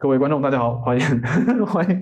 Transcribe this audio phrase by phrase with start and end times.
[0.00, 1.04] 各位观众，大家好，欢迎
[1.66, 1.98] 欢迎。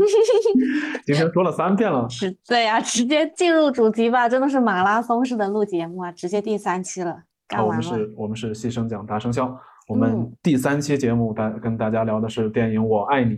[1.07, 7.89] 今天说了三遍了， 是对呀，直接进入主题吧，真的是马拉松式的录节目啊，直接第三期了，干完了。
[7.89, 13.37] 我们是，我们是细声讲大生肖，我们第三期节目大跟大家聊的是电影《我爱你》。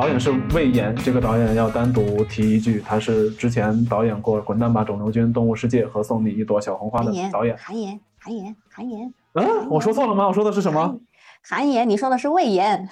[0.00, 7.54] 导演是魏延，这个导演要单独提一句，他是之前导演过《滚蛋吧，肿瘤君》《动物世界》和《送你一朵小红花》的导演。
[7.58, 9.12] 韩延，韩延，韩延。
[9.34, 10.26] 嗯，我说错了吗？
[10.26, 10.98] 我说的是什么？
[11.46, 12.88] 韩延，你说的是魏延。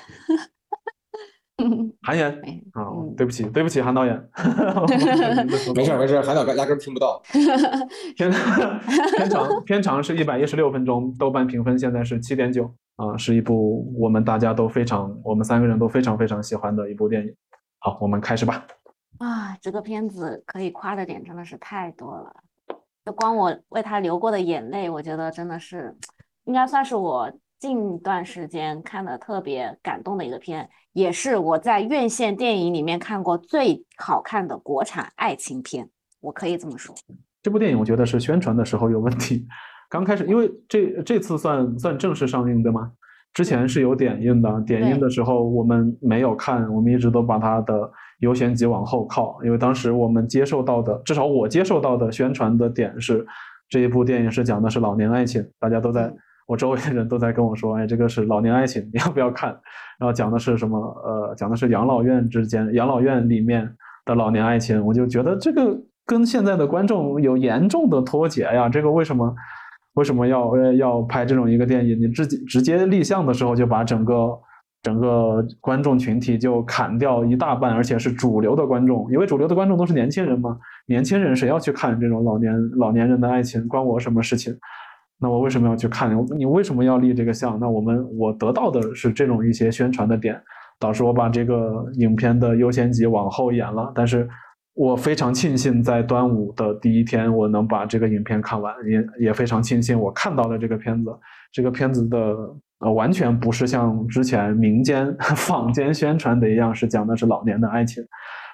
[2.03, 2.31] 韩延
[2.77, 4.15] 啊，对不起，对不起，韩导演。
[5.75, 7.23] 没事没事，韩导压根听不到。
[8.15, 8.31] 片
[9.17, 12.71] 片长片长是一百一十六分钟，豆瓣评分现在是七点九。
[12.99, 17.33] 啊，是一部我们大家都非常，我们三个人都非常非常喜欢的一部电影。
[17.79, 18.67] 好，我们开始吧。
[19.19, 22.35] 啊，这个片子可以夸的点真的是太多了，
[23.05, 25.97] 就光我为他流过的眼泪，我觉得真的是，
[26.45, 35.89] 应该算是我近段时间看的特别感动的一个片，也是我在院线电影里面看过最好看的国产爱情片，
[36.21, 36.93] 我可以这么说。
[37.45, 39.47] 这部电影我觉得是宣传的时候有问题。
[39.89, 42.91] 刚开始，因为这这次算算正式上映对吗？
[43.35, 47.89] 之前是有点映的，点映的时候我们没有看，我们一直都把它的
[48.21, 53.25] 优先级往后靠，因为当时我们接受到的，至少我接受到的宣传的点是，
[53.69, 56.13] 这一部电影是讲的是老年爱情，大家都在
[56.47, 59.51] 我周围的人都在跟我说，哎，这个是老年爱情， 你要不要看？
[60.01, 60.79] 然后讲的是什么？
[60.79, 63.71] 呃，讲的是养老院之间，养老院里面
[64.05, 69.33] 的老年爱情，我就觉得这个跟现在的观众有严重的脱节呀，这个为什么？
[69.99, 72.01] 为什么要要拍这种一个电影？
[72.01, 74.39] 你直接直接立项的时候就把整个
[74.81, 80.57] 整个观众群体就砍掉一大半，而且是主流的观众，因为主流的观众都是年轻人嘛。
[80.87, 83.67] 年轻人谁要去看这种老年老年人的爱情？
[83.67, 84.57] 关我什么事情？
[85.21, 86.17] 那我为什么要去看？
[86.37, 87.59] 你为什么要立这个项？
[87.59, 90.41] 那我们我得到的是这种一些宣传的点，
[90.79, 93.93] 导致我把这个影片的优先级往后延了。
[93.97, 94.29] 但是。
[94.79, 101.11] 我非常庆幸在端午的第一天，我能把这个影片看完，也也非常庆幸我看到了这个片子。
[101.51, 102.17] 这个片子的
[102.79, 108.05] 呃，完全不是像之前民间 坊间宣传的一样，是讲的是老年的爱情。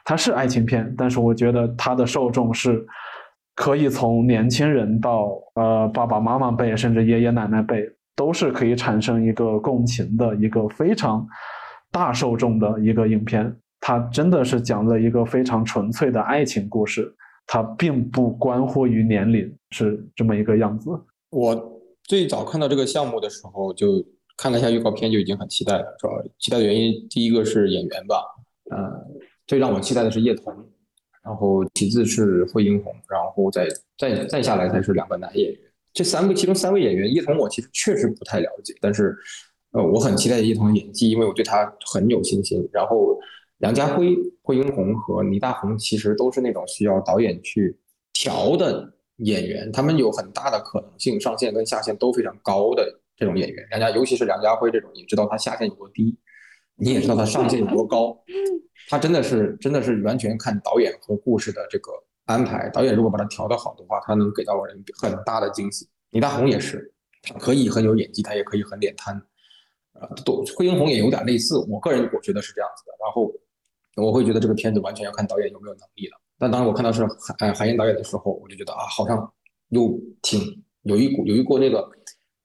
[0.03, 2.83] 它是爱情片，但是我觉得它的受众是
[3.55, 7.87] 可以从年轻人到呃爸爸妈妈辈，甚至爷爷奶奶辈，
[8.17, 11.27] 都是可以产生一个共情的一个非常
[11.93, 13.55] 大受众的一个影片。
[13.87, 17.15] 它真的是讲了一个非常纯粹的爱情故事，
[17.47, 20.89] 它并不关乎于年龄，是这么一个样子。
[21.29, 24.03] 我最早看到这个项目的时候，就
[24.39, 25.97] 看了一下预告片，就已经很期待了。
[25.99, 28.25] 主要期待的原因，第一个是演员吧，
[28.71, 28.91] 呃，
[29.47, 30.55] 最让我期待的是叶童，
[31.23, 33.69] 然后其次是惠英红，然后再
[33.99, 35.61] 再再下来才是两个男演员。
[35.93, 39.15] 这三个其中三位演员，叶童我其实确实不太了解，但是
[39.73, 42.67] 呃，我很期待叶童的演技，因为我对他很有信心。
[42.73, 43.21] 然后。
[43.65, 47.75] 梁家辉、惠英红和倪大红其实都是那种需要导演去
[48.13, 52.87] 调的演员，他们有很大的可能性上限跟下限都非常高的
[53.17, 53.67] 这种演员。
[53.71, 56.15] 梁家，尤其是梁家辉这种，你知道他下限有多低，
[56.77, 58.15] 你也知道他上限有多高。
[58.91, 61.91] 他真的是真的是完全看导演和故事的这个
[62.27, 62.69] 安排。
[62.69, 65.89] 导演如果把他调得好的话，他能给到人很大的惊喜。
[66.11, 66.93] 倪大红也是，
[67.23, 69.17] 他可以很有演技，他也可以很脸瘫。
[69.95, 72.93] 啊，都惠英红也有点类似，我个人我觉得是这样子的。
[73.03, 73.33] 然后。
[73.97, 76.21] 我会觉得这个片子完全要看导演有没有能力了。
[76.39, 77.07] 但当时我看到是
[77.39, 79.33] 韩韩延导演的时候，我就觉得啊，好像
[79.69, 80.41] 又挺
[80.83, 81.89] 有一股有一股那个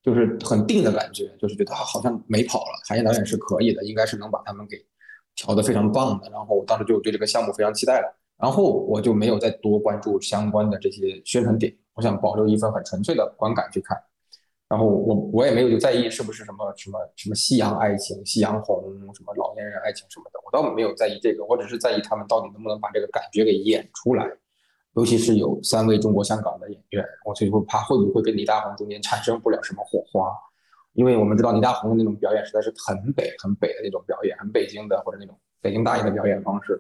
[0.04, 2.82] 就是很定的感觉，就是觉得他好像没跑了。
[2.88, 4.78] 韩延导演是可以的，应该是能把他们给
[5.36, 6.30] 调得非常棒的。
[6.30, 8.16] 然后我当时就对这个项目非常期待了。
[8.38, 13.98] 然后我就没有再多关注相关的这些宣传点，我想保留一份很纯粹的观感去看。
[14.70, 18.84] 然后我我也没有就在意是不是什么什么什么夕阳爱情、夕阳红
[19.16, 24.30] 什么老年人爱情什么的，我倒没有在意这个，我只是在意他们到底能不能把这个感觉给演出来，
[24.94, 30.32] 尤其是有三位中国香港的演员，我就会怕会不会跟倪大红中间产生不了什么火花，
[30.94, 36.80] 因为我们知道倪大红的那种表演实在是很北很北的那种表演，很北京的或者那种北京大爷的表演方式，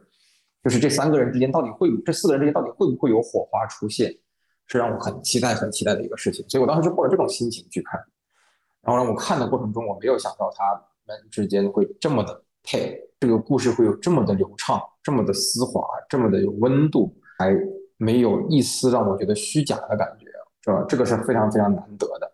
[0.63, 4.16] 就是这三个人之间到底会这四个人之间到底会不会有火花出现？
[4.69, 8.00] 是让我很期待、很期待的一个事情，所以我当时就抱着这种心情去看。
[8.81, 10.74] 然后让我看的过程中，我没有想到他
[11.06, 17.54] 们之间会这么的配，这个故事会有这么的流畅、这么的丝滑、这么的有温度，还
[17.98, 20.25] 没有一丝让我觉得虚假的感觉，
[20.63, 20.86] 是吧？
[20.88, 22.31] 这个是非常非常难得的。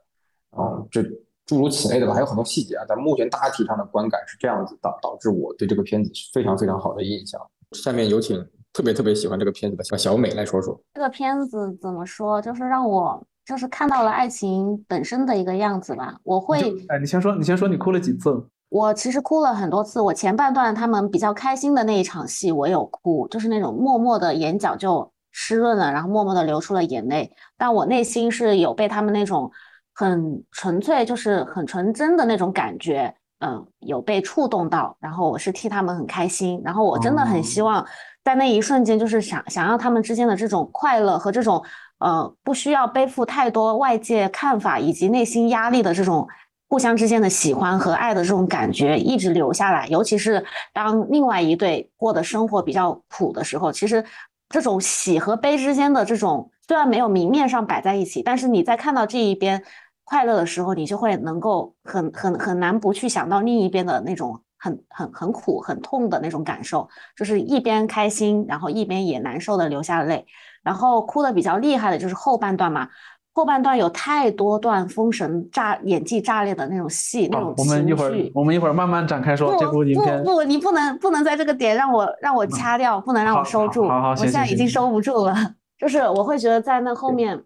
[0.51, 1.01] 啊，这
[1.45, 2.85] 诸如此类的吧，还有很多细节啊。
[2.87, 7.41] 但目前大体上的观感是这样子，导导致我对这个片子是非常非常好的印象。
[7.71, 8.37] 下面有请
[8.75, 10.77] 特别特别喜欢这个片子的小小美来说说。
[10.93, 16.17] 这个片子怎么说，就是让我就是看到了爱情本身的一个样子吧。
[16.23, 18.45] 我会，哎，你先说，你先说，你哭了几次？
[18.67, 20.01] 我其实哭了很多次。
[20.01, 27.31] 我前半段他们比较开心的那一场戏，我有哭，就是那种默默的眼角就湿润了，然后默默的流出了眼泪。
[27.57, 29.49] 但我内心是有被他们那种
[29.93, 33.15] 很纯粹，就是很纯真的那种感觉。
[33.39, 37.85] 嗯，有被触动到，然后我是替他们很开心，然后我真的很希望
[38.25, 41.63] 在那一瞬间，就是想想要他们之间的这种快乐和这种
[41.99, 46.27] 呃不需要背负太多外界看法以及内心压力的这种
[46.67, 49.87] 互相之间的喜欢和爱的这种感觉一直留下来。
[49.87, 50.43] 尤其是
[50.73, 54.03] 当另外一对过的生活比较苦的时候，其实
[54.49, 59.63] 这种喜和悲之间的这种虽然没有明面上摆在一起，但是你在看到这一边。
[60.07, 70.25] 快乐的时候，你就会能够很很很难不去想到另一边的那种很很很苦很痛的那种感受，就是一边开心，然后一边也难受的流下泪，
[70.63, 72.87] 然后哭的比较厉害的就是后半段嘛，
[73.33, 80.23] 后半段有太多段封神炸演技炸裂的那种戏，那种我们一会儿我们一会儿慢慢展开说这部影片。
[80.23, 85.35] 不不，你不能不能在这个点让我让我掐掉，不能让我收住，我现在已经收不住了，
[85.77, 87.43] 就是我会觉得在那后面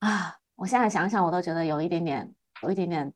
[0.00, 0.34] 啊。
[0.56, 2.30] 我现在想想，我都觉得有一点点，
[2.62, 3.10] 有一点点。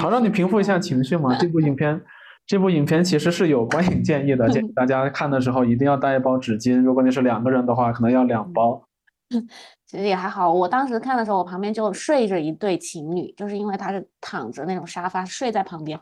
[0.00, 1.32] 好，让你平复一下情绪嘛。
[1.38, 2.02] 这部影片，
[2.46, 6.80] 这部影片其实是有观影建议的，建议大家看的时候一定要带一包纸巾。
[6.82, 8.82] 如果你是两个人的话，可能要两包。
[9.86, 15.98] 其实也还好，我当时看的时候，我旁边就睡着一对情侣，就是因为他是躺着那种沙发睡在旁边。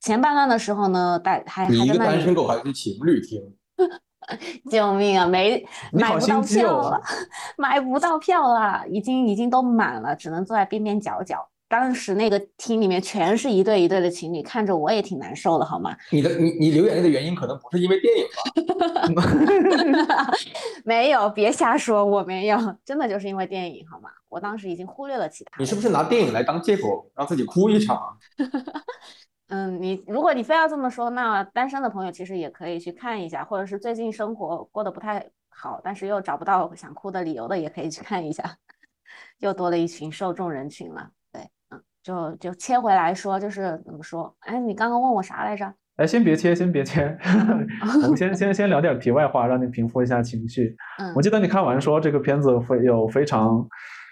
[0.00, 3.42] 前半段的时候呢，带还还一个单身狗还是情侣厅？
[4.70, 5.26] 救命啊！
[5.26, 7.02] 没买不到票了，
[7.58, 11.49] 买不到票了，已经已经都满了，只能坐在边边角角。
[11.70, 15.96] 当时那个厅里面全是一对一对的情侣，看着我也挺难受的，好吗？
[16.10, 19.22] 你的你你流眼泪的原因可能不是因为电影吧？
[20.84, 24.10] 没有，别瞎说，我没有，真的就是因为电影，好吗？
[24.28, 25.52] 我当时已经忽略了其他。
[25.60, 28.18] 你是不是拿电影来当借口让自己哭一场？
[29.46, 38.56] 嗯，你如果你非要这么说，那单身的朋友其实也可以去看一下，或者是最近生活过得不太好，但是又找不到想哭的理由的，也可以去看一下，
[39.38, 41.10] 又多了一群受众人群了。
[42.04, 44.34] 对，嗯，就就切回来说，就是怎么说？
[44.40, 45.72] 哎，你刚刚问我啥来着？
[45.96, 47.16] 哎，先别切，先别切，
[48.02, 50.74] 我们先先先聊点题外话，让你平复一下情绪。
[50.98, 53.66] 嗯，我记得你看完说这个片子会有非常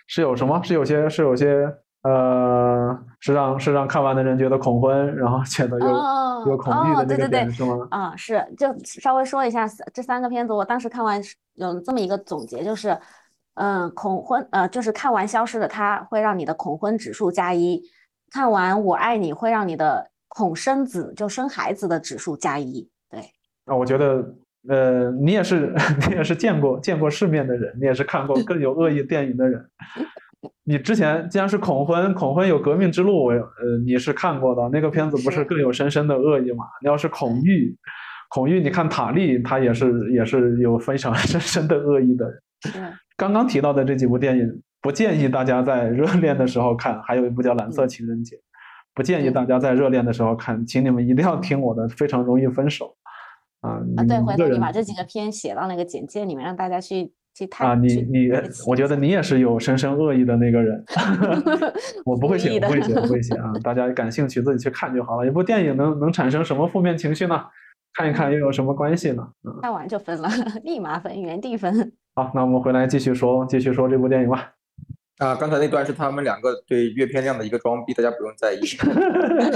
[0.06, 0.60] 是有什么？
[0.62, 1.66] 是有些是有些。
[2.04, 7.88] 呃，是让是让看完的人觉得恐婚，然后觉得有有恐惧的那个点是吗？
[7.90, 11.20] 啊，是，就稍微说一下这三个片子，我当时看完
[11.54, 12.96] 有这么一个总结，就是，
[13.58, 17.82] 嗯，恐婚，呃，就是看完《消失的她》会让你的恐婚指数加一，
[18.30, 22.88] 看完《我爱你》会让你的恐生子就生孩子的指数加一。
[23.10, 23.20] 对，
[23.64, 24.34] 啊，我觉得，
[24.68, 25.74] 呃，你也是
[26.08, 29.64] 你也是见过见过世面的人，你也是看过更有恶意电影的人。
[30.62, 33.42] 你之前既然是恐婚，恐婚有革命之路，我呃
[33.84, 36.64] 你是看过的那个片子，不是更有深深的恶意吗？
[36.80, 37.76] 你要是恐育，
[38.28, 42.26] 恐育，你看塔利，他也是也是有非常 深深的恶意的。
[43.18, 47.02] 刚刚提到的这几部电影，不建议大家在热恋的时候看。
[47.02, 48.36] 还有一部叫《蓝色情人节》，
[48.94, 52.96] 不建议大家在热恋的时候看，请你们一定要听我的，非常容易分手。
[53.60, 57.12] 啊啊，对，回头你把这几个片写到那个简介里面，让大家去。
[57.58, 58.28] 啊，你你，
[58.66, 60.84] 我觉得你也是有深深恶意的那个人。
[62.04, 63.52] 我不会写，不会写，不会写 啊！
[63.62, 65.24] 大家感兴趣自己去看就好了。
[65.24, 67.40] 一部电影能能产生什么负面情绪呢？
[67.94, 69.24] 看一看又有什么关系呢？
[69.62, 70.28] 看完就分了，
[70.64, 71.92] 立马分，原地分。
[72.18, 74.52] 好，那我们回来继续说，继续说这部电影吧。
[75.18, 78.60] 啊，刚才那段是他们两个对阅片量的一个装逼，大家不用在意。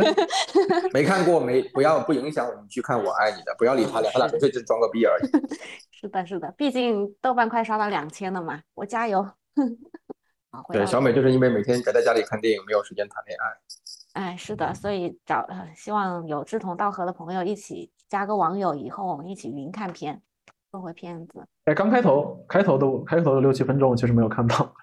[0.95, 1.61] 没看过没？
[1.71, 5.27] 不要不影响我们去看《我爱你》的，不要理他俩，他俩纯粹就是装个逼而已。
[5.91, 9.29] 是的，是的，毕竟豆瓣快刷到两千了嘛，我加油。
[10.73, 14.23] 对，小美就是因为每天宅在家里看电影，没有时间谈恋爱。
[14.23, 20.23] 哎，是的，所以找希望有志同道合的朋友一起加个网友，以后我们一起云看片，
[20.73, 21.35] 做回片子。
[21.67, 24.75] 哎，刚开头开头的开头的六七分钟，我其实没有看到。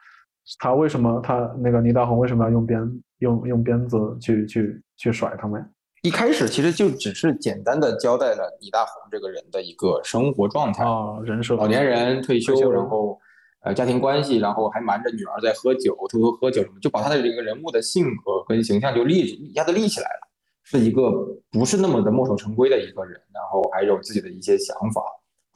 [0.59, 2.79] 他为什么他那个倪大红为什么要用鞭
[3.19, 5.67] 用用鞭子去去去甩他们？
[6.03, 13.19] 一开始其实就只是简单的交代了倪大红这个人的一个生活状态啊，人设，老年人退休，然后
[13.61, 20.27] 呃家庭关系，然后还瞒着女儿在喝酒，偷偷喝酒什么，就把他的这个人物的性格跟形象就立一下子立起来了，
[20.63, 21.11] 是一个
[21.51, 25.01] 不是那么的墨守成规的一个人，然后还有自己的一些想法、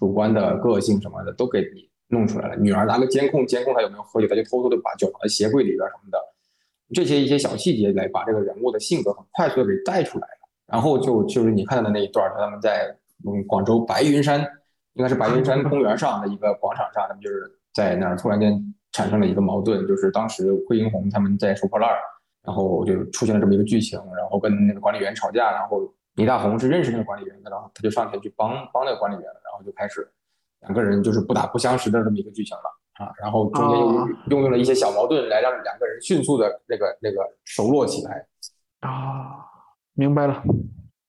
[0.03, 1.89] 主观的个性什么的都给你。
[2.09, 6.19] 弄出来了，女儿拿个监控监控他有没有喝酒，他就偷偷的把酒放在鞋柜里边什么的，
[6.93, 10.49] 这些一些小细节来把这个人物的性格很快速的给带出来了。
[10.67, 12.95] 然后就就是你看到的那一段，他们在
[13.25, 14.41] 嗯广州白云山
[14.93, 21.97] 应该是白云山公园上的一个广场上，他们就是在那儿突然间产生了一个矛盾，就是当时惠英红他们在收破烂儿，
[22.45, 30.07] 然后就出现了这么一个剧情，然后跟那个管理员吵架，然后李大红是认识那个管理员的，然后他就上前去帮帮那个管理员，然后就开始
[30.61, 38.27] 两个人就是不打不相识的这么一个剧情了啊，然后中间又哦用用了一些小矛盾来让两个人迅速的那个那个熟络起来。
[38.81, 39.45] 啊，
[39.93, 40.43] 明白了。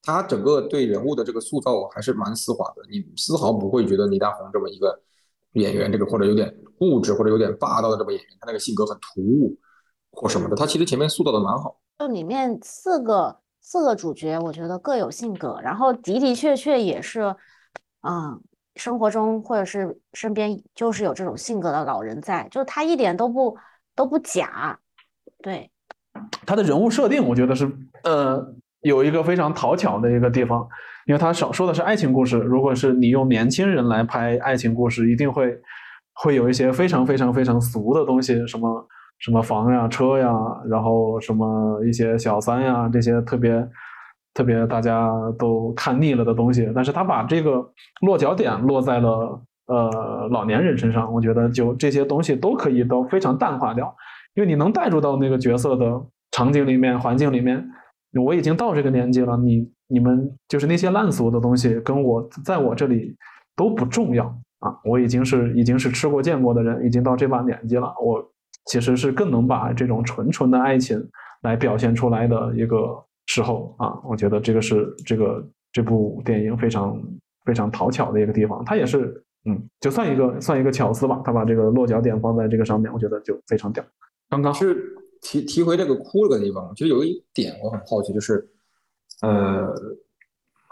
[0.02, 5.00] 他整个对人物的这个塑造还是蛮丝滑的，你丝毫不会觉得李大红这么一个
[5.52, 9.56] 演员，这个或者有点固执或者有点霸道的这么演员，他那个性格很突兀
[10.12, 11.80] 或什么的，他其实前面塑造的蛮好。
[11.98, 17.34] 就里面四个四个主角，我觉得各有性格，然后的的确确也是，
[18.02, 18.38] 嗯，
[18.76, 23.56] 生活中或者是身边就是有这种性格的老人在，就他一点都不
[23.96, 24.78] 都不假，
[25.42, 25.70] 对，
[26.44, 27.66] 他的人物设定，我觉得是
[28.02, 30.68] 呃有一个非常讨巧的一个地方，
[31.06, 32.36] 因为他少说的是爱情故事。
[32.36, 35.58] 如果是你用年轻人来拍爱情故事，一定会
[36.12, 38.86] 会有一些非常非常非常俗的东西，什么
[39.18, 40.32] 什么房呀、车呀，
[40.68, 43.68] 然后什么一些小三呀这些特别
[44.34, 46.70] 特别大家都看腻了的东西。
[46.74, 47.64] 但是他把这个
[48.02, 53.94] 落脚点落在了呃老年人身上，我觉得就这些东西都可以都非常淡化掉。
[54.34, 56.02] 因为你能带入到那个角色的
[56.32, 57.64] 场景里面、环境里面。
[58.24, 63.12] 我已经到这个年纪了，你你们就是那些烂俗的东西，跟我在我这里
[63.56, 64.24] 都不重要
[64.60, 64.70] 啊！
[64.84, 68.24] 我已经是已经是吃过见过的人，已经到这把年纪了，我
[68.66, 71.02] 其实是更能把这种纯纯的爱情
[71.42, 73.98] 来表现出来的一个时候啊！
[74.04, 77.02] 我觉得这个是这个这部电影非常
[77.44, 83.84] 非常讨巧的一个地方，它也是嗯，就算一个算一个巧思吧，他把这个落脚点放在这个上面，我觉得就非常屌。
[84.30, 88.48] 刚刚是提提回这个哭这个地方，其实有一点我很好奇，就是
[89.20, 89.74] 呃，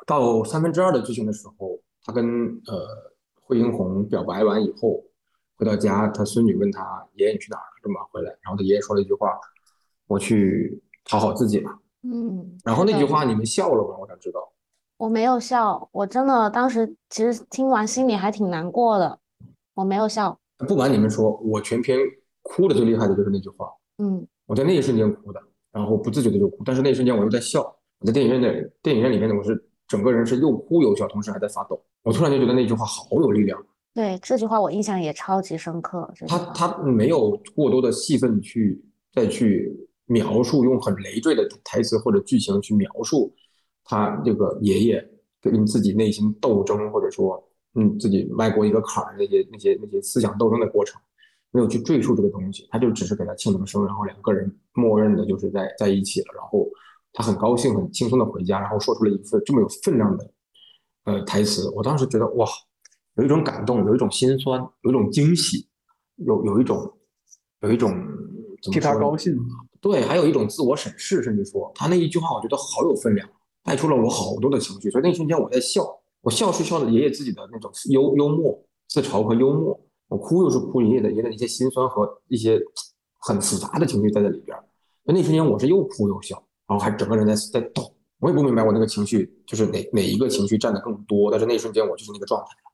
[0.07, 2.25] 到三分之二的剧情的时候，他跟
[2.67, 5.05] 呃惠英红表白完以后，
[5.63, 9.39] 回到家，他孙女问他爷爷你去哪儿了，这么晚回来，然后他爷爷说了一句话，
[10.09, 11.79] 我去讨好自己吧。
[12.03, 13.97] 嗯，然后那句话你们笑了吗？
[14.01, 14.53] 我想知道。
[14.97, 19.21] 我没有笑，我真的当时其实听完心里还挺难过的，
[19.75, 21.97] 我没有笑，不瞒你们说，我全篇
[22.43, 25.41] 哭的最厉害的就是那句话，嗯我在那一瞬间哭的，
[25.71, 27.63] 然后不自觉的就哭，但是那一瞬间我又在笑。
[28.01, 31.81] 我在电影院的电影院里面呢，我是整个人是又哭又笑，同时还在发抖。
[32.03, 33.65] 我突然就觉得那句话好有力量。
[33.95, 38.83] 对，这句话我印象也超级深刻，他他没有过多的戏份去
[39.13, 39.75] 再去
[40.07, 43.35] 描述，用很累赘的台词或者剧情去描述
[43.85, 47.43] 他这个爷爷跟自己内心斗争，或者说
[47.75, 51.01] 嗯自己迈过一个坎儿那些那些那些思想斗争的过程，
[51.51, 56.67] 没有去赘述这个东西，他就只是给他庆了生，然后两个人默认的就是在在一起了，然后
[57.13, 60.31] 他很高兴很轻松的回家，然后说出了一份这么有分量的
[61.05, 62.47] 呃台词，我当时觉得哇，
[63.17, 65.67] 有一种感动，有一种心酸，有一种惊喜，
[66.17, 66.91] 有有一种
[67.61, 67.95] 有一种
[68.63, 69.37] 替他高兴。
[69.81, 73.29] 对，还有一种自我审视，甚至说他那一句话，我觉得好有分量，
[73.65, 74.89] 带出了我好多的情绪。
[74.91, 75.85] 所以那一瞬间我在笑，
[76.21, 78.57] 我笑是笑的爷爷自己的那种幽幽默、
[78.89, 79.79] 自嘲和幽默，
[80.09, 82.61] 我哭又是哭爷爷的爷爷的一些心酸和一些
[83.21, 84.65] 很复杂的情绪在这里边儿。
[85.03, 86.37] 那那瞬间我是又哭又笑，
[86.69, 92.72] 然后还整个人在在抖，我也不明白我那个情绪就是哪哪一个情绪占的更多，但是那一瞬间我就是那个状态了。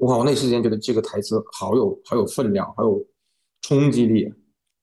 [0.00, 2.98] 哇，我那时间觉得这个台词好有好有分量，好有
[3.62, 4.32] 冲击力。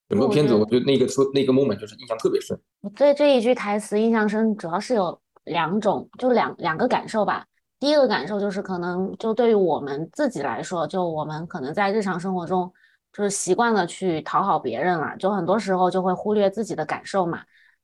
[0.09, 2.57] 整个片子我觉得那个说那个 moment 就是印象特别深。
[2.81, 7.45] 我对这一句台词印象深，主要是有两种，就两两个感受吧。
[7.79, 12.71] 第一个感受就是，可能就对于我们自己来说，就我们可能在日常生活中，
[13.11, 17.41] 就是习惯了去讨好别人了，就很多时候就会忽略自己的感受嘛。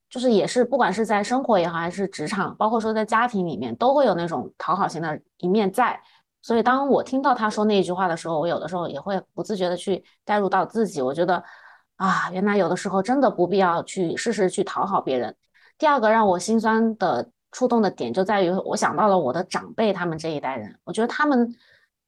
[0.09, 5.99] 就是也是，不管是在生活也好，还是职场，包括说在家庭里面，都会有那种讨好型的一面在。
[6.43, 11.41] 所以当我听到他说那一句话的时候，我有的时候也会不自觉的去带入到自己，我觉得
[11.95, 15.35] 啊，原来有的时候真的不必要去事事去讨好别人。
[15.77, 21.47] 第二个让我心酸的触动的点就在于，我想到了我的长辈他们这一代人，我觉得他们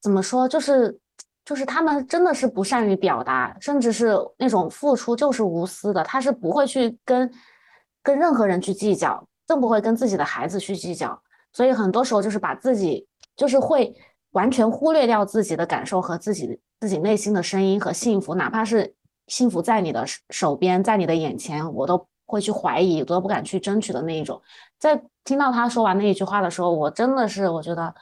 [0.02, 1.00] 怎么说，就是
[1.46, 7.32] 就是他们真的是不善于表达，甚至是那种付出就是无私的，他是不会去跟
[8.04, 11.22] 跟任何人去计较，更不会跟自己的孩子去计较，
[11.54, 13.96] 所以很多时候就是把自己就是会
[14.36, 18.94] 完全忽略掉自己的感受和自己自己内心的声音和幸福，哪怕是
[19.28, 24.42] 幸福在你的手手边，在你的眼前，我都会去怀疑，我都不敢去争取的那一种。
[24.78, 27.96] 在听到他说完那一句话的时候，我真的是我觉得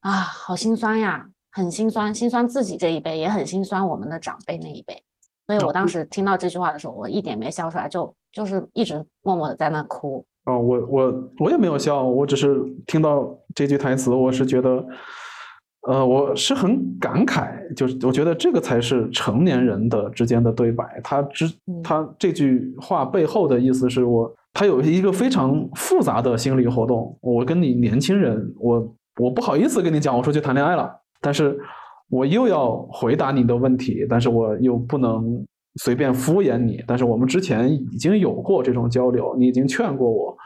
[0.00, 5.02] 啊，好心酸呀，很心酸，心酸自己这一辈，也很心酸我们的长辈那一辈。
[5.48, 10.24] 所以我当时听到这句话的时候，我一点没笑出来，就就是一直默默的在那哭。
[10.44, 14.86] 哦，我我我也没有笑，我只是听到这句台词，我是觉得
[15.88, 20.84] 呃，我是很感慨，就是我觉得这个才是成年人的之间的对白。
[21.02, 21.46] 他之
[21.82, 27.16] 他这句话背后的意思是我，他有一个非常复杂的心理活动。
[27.22, 30.90] 我跟你年轻人，我我不好意思跟你讲，我说去谈恋爱了，
[31.22, 31.58] 但是
[32.10, 35.24] 我又要回答你的问题，但是我又不能
[35.76, 36.84] 随便敷衍你。
[36.86, 40.36] 但是我们之前已经有过这种交流，你已经劝过我。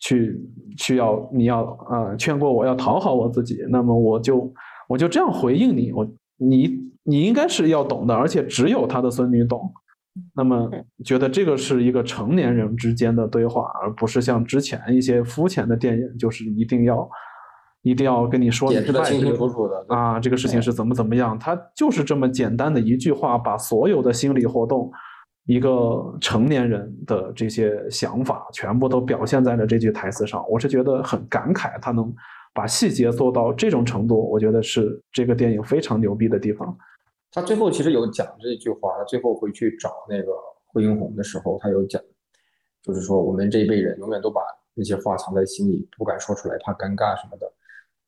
[0.00, 0.38] 去
[0.76, 4.52] 去要你要呃劝过我要讨好我自己，那么我就
[4.88, 9.72] 我就这样回应你，我你你应该是要懂的，而且只有他的孙女懂。
[10.36, 10.70] 那么
[11.04, 17.08] 觉得这个是一个成年人之间的对话，而不是像之前一些肤浅的电影，就是一定要
[17.82, 24.90] 一定要跟你说解释的清清楚楚的啊，这个事情是怎么怎么样，他就是这么简单的一句话，把所有的心理活动。
[25.46, 32.10] 一个成年人的这些想法全部都表现在了这句台词上，我是觉得很感慨，他能
[32.54, 36.74] 把细节做到这种程度，我觉得是这个电影非常牛逼的地方。
[37.32, 40.32] 他最后其实有讲这句话，他最后回去找那个
[40.66, 42.00] 惠英红的时候，他有讲，
[42.80, 44.40] 就是说我们这一辈人永远都把
[44.72, 47.52] 那些话藏在心里，不敢说出来，怕尴尬什么的。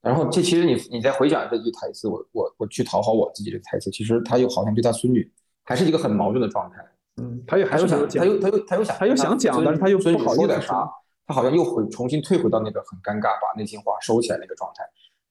[0.00, 5.28] 然后这其实你你在回想这句台词，我我我去讨好我自己的台词，其实他又好像对他孙女
[5.64, 6.76] 还是一个很矛盾的状态。
[7.20, 10.88] 嗯，他又还有想，他又他又他又想，他又想讲，但是他又不好意思说，
[11.26, 14.84] 他好像又回重新退回到那个很尴尬，把内心话收起来那个状态。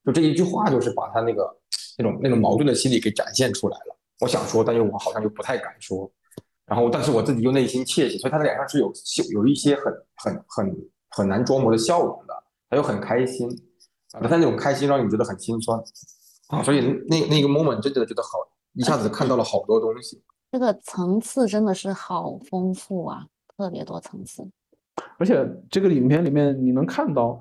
[0.05, 1.57] 就这一句话，就是把他那个
[1.97, 3.97] 那种那种矛盾的心理给展现出来了。
[4.19, 6.11] 我想说，但又我好像又不太敢说。
[6.65, 8.91] 然后，但是我自己又内心窃喜，所以他的脸上是有
[9.31, 9.83] 有一些很
[10.15, 12.33] 很很很难捉摸的笑容的，
[12.69, 13.47] 他又很开心
[14.13, 15.79] 啊，他那种开心让你觉得很心酸
[16.47, 16.63] 啊。
[16.63, 18.29] 所以那那个 moment 真的觉得好，
[18.73, 20.21] 一下子看到了好多东西。
[20.51, 24.49] 这个层次真的是好丰富啊，特别多层次。
[25.17, 27.39] 而且这个影片里面你能看到，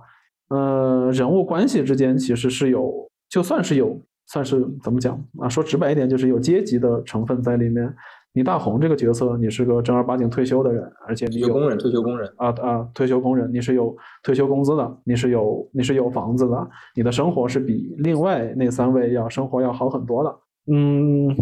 [0.49, 5.49] 呃，人物关系之间其实是有，就算是有，算是怎么讲啊？
[5.49, 7.94] 说直白一点，就是有阶级的成分在里面。
[8.37, 20.36] 倪大红这个角色，你是个正儿八经退休的人，而且你有工人，退休工人啊啊，退休工人，你是有退休工资的，你是有你是有房子的，你的生活是比另外那三位要生活要好很多的，
[20.73, 21.34] 嗯。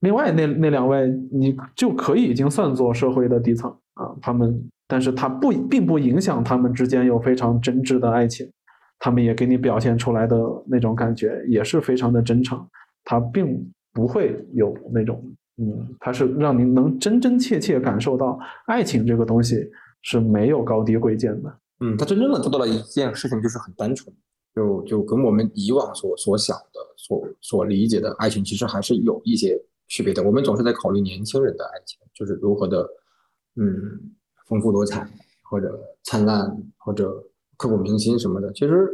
[0.00, 4.16] 另外那那两位，你就可以已经算作社会的底层啊。
[4.22, 8.50] 他们，但是它不并不影响他们之间有非常真挚的爱情，
[8.98, 12.68] 他们也给你表现出来的那种感觉也是非常的真诚。
[13.04, 15.24] 它并不会有那种，
[15.58, 19.64] 嗯，它是让您能真真切切感受到爱情这个东西
[20.02, 21.58] 是没有高低贵贱的。
[21.78, 24.14] 嗯，他真正的做到了一件事情，就是很单纯，
[24.54, 29.56] 就就跟我们以往所所想的、所所理解的爱情，其实还是有一些。
[29.92, 32.88] 区别的，我们总是在考虑年轻人的爱情，就是如何的，
[33.56, 34.14] 嗯，
[34.50, 35.08] 丰富多彩，
[35.44, 37.24] 或者灿烂，或者
[37.56, 38.52] 刻骨铭心什么的。
[38.52, 38.90] 其实，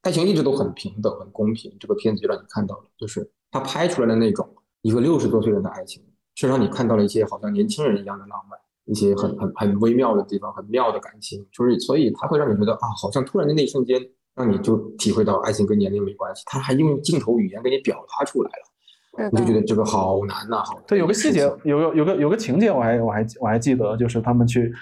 [0.00, 1.70] 爱情一直都很平等、很公平。
[1.78, 4.48] 这个片子就让你看到了，就是他拍出来的那种
[4.80, 6.02] 一个六十多岁人的爱情，
[6.34, 11.46] 却让你看到了一些好像年轻人一样的浪漫，一些很很很微妙的地方，很妙的感情。
[11.52, 14.00] 就是，所以他会让你觉得啊，好像突然的那一瞬间，
[14.34, 16.42] 让你就体会到爱情跟年龄没关系。
[16.46, 18.73] 他还用镜头语言给你表达出来了。
[19.16, 20.80] 我就觉得这个好难呐，好。
[20.86, 24.72] 对，有个细节，有个有个有个情节，我还我还我还记得，就是他们去，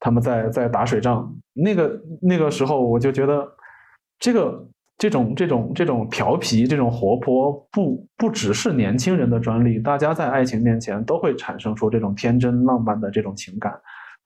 [0.00, 3.46] 他们在在打水仗，那个那个时候，我就觉得，
[4.18, 4.66] 这个
[4.98, 13.72] 这种这种这种调皮，这种活泼，不不只是年轻人的专利，大家在爱情面前都会产生出这种天真浪漫的这种情感。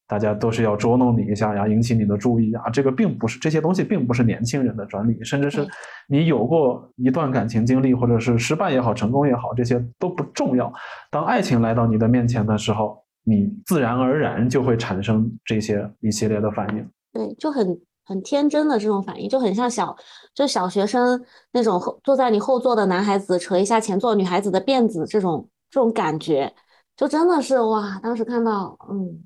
[0.09, 5.67] 大家都是要捉弄你一下呀，引起你的注意啊，这个并不是这些东西并不是年轻人的专利，甚至是
[6.09, 10.73] 你有过一段感情经历，或者是失败也好，成功也好，这些都不重要。
[11.11, 16.89] 当爱情来到你的面前的时候，你自然而然就会产生这些一系列的反应。
[17.13, 19.97] 对，就很很天真的这种反应，就很像小
[20.35, 26.55] 就小学生那种后坐在你后座的男孩子扯一下前座女孩子的辫子这种这种感觉，
[26.97, 29.25] 就真的是哇，当时看到嗯。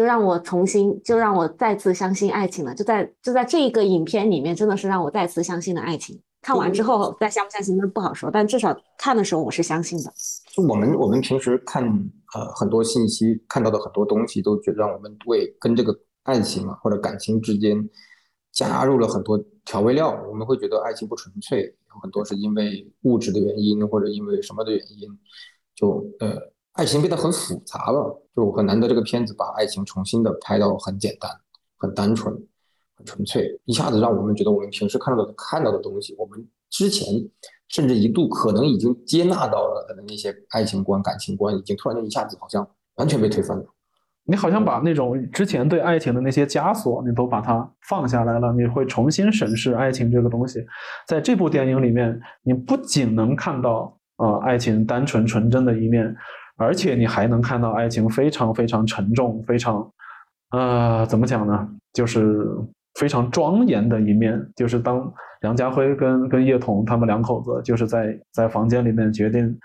[0.00, 2.74] 就让我重新，就让我再次相信爱情了。
[2.74, 6.18] 就在就在这一个影片里面，真的是让我再次相信了爱情。
[6.40, 10.10] 看完之后再相不相信那不好说，但至少看的时候我是相信的。
[10.54, 11.84] 就我们我们平时看
[12.34, 17.86] 呃很多信息看到的很多东西，都觉得让我们为跟这个爱情啊或者感情之间
[18.52, 20.18] 加入了很多调味料。
[20.30, 25.10] 我们会觉得爱情不纯粹，有很多是因为物质的原因或者因为什么的原因，
[25.74, 26.49] 就呃。
[26.74, 31.30] 爱情变得很复杂了，就很难得这个片子把爱情重新的拍到很简单、
[31.76, 32.34] 很单纯、
[32.96, 37.06] 很纯粹，一下子让我们觉得我们平时看到的看到的东西，我们之前
[37.68, 43.64] 甚至一度可能已经接纳到了的那些爱情观、感情观，已经突然间一下子好像完全被推翻了。
[44.24, 50.64] 你好像把那种之前对爱情的那些枷锁，你都把它放下来了，你会重新审视爱情这个东西。
[51.08, 56.14] 在这部电影里面，你不仅能看到呃爱情单纯纯真的一面，
[56.60, 59.90] 而且你还能看到爱情非常非常沉重、非常
[60.52, 61.68] 呃怎么讲呢？
[61.94, 62.46] 就是
[62.94, 64.38] 非常庄严的一面。
[64.54, 69.58] 就是当梁家辉跟跟叶童他们两口子就是在在房间里面决定。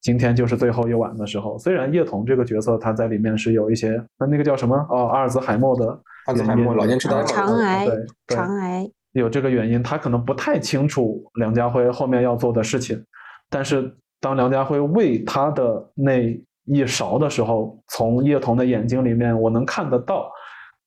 [0.00, 1.58] 今天就是最后一晚的时候。
[1.58, 4.76] 虽然叶童这个角色他在里面是有一些，那那个叫什么？
[4.88, 5.86] 哦，阿尔兹海默的
[6.26, 13.04] 阿尔兹海默老年痴呆，肠癌，对，肠癌有这个原因，他可能不太清楚梁家辉后面要做的事情。
[13.50, 20.30] 但是当梁家辉喂他的那一勺的时候，从叶童的眼睛里面，我能看得到，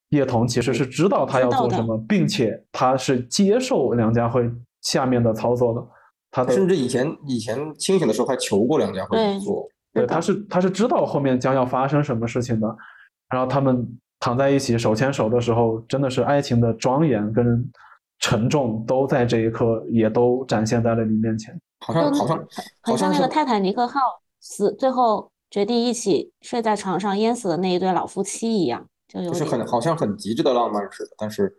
[0.10, 4.50] 叶童其实是知道他要做什么，并且他是接受梁家辉
[4.82, 5.88] 下面的操作的。
[6.30, 12.74] 他甚至以前以前清醒的时候还求过梁家辉做，对，他是他是知道后面将要发生什么事情的，
[13.30, 13.86] 然后他们
[14.20, 17.70] 躺在一起手牵手的时候，真的是爱情的庄严跟
[18.20, 22.48] 沉重都在这一刻也都展现在了你面前，好像好像
[22.82, 24.00] 好像那个泰坦尼克号
[24.40, 31.54] 死最后决定一起睡在床上淹死的那一对老夫妻一样，就就是很好像很极致的浪漫似的，但是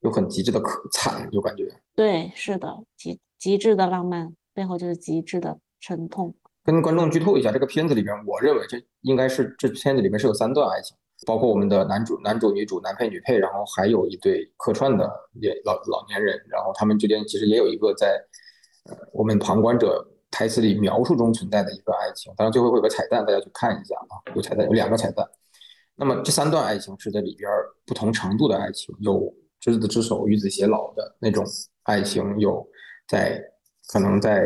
[0.00, 3.18] 又很极致的可惨，就感觉对，是的，极。
[3.38, 6.32] 极致的浪漫背后就是极致的沉痛。
[6.64, 18.16] 跟观众剧透一下，这个片子里边，我认为这应该是这片子里面是有三段爱情，包括我们的男主、男主、女主、男配、女配，然后还有一对客串的也老老年人，然后他们之间其实也有一个在
[18.84, 22.32] 呃我们旁观者台词里描述中存在的一个爱情。
[22.36, 25.28] 当然最后会有个彩蛋，大家去看一下啊，有彩蛋，有两个彩蛋。
[25.94, 27.50] 那么这三段爱情是在里边
[27.86, 31.44] 不同程度的爱情，有执子之手与子偕老的那种
[31.82, 32.66] 爱情，有。
[33.08, 33.42] 在
[33.88, 34.44] 可能在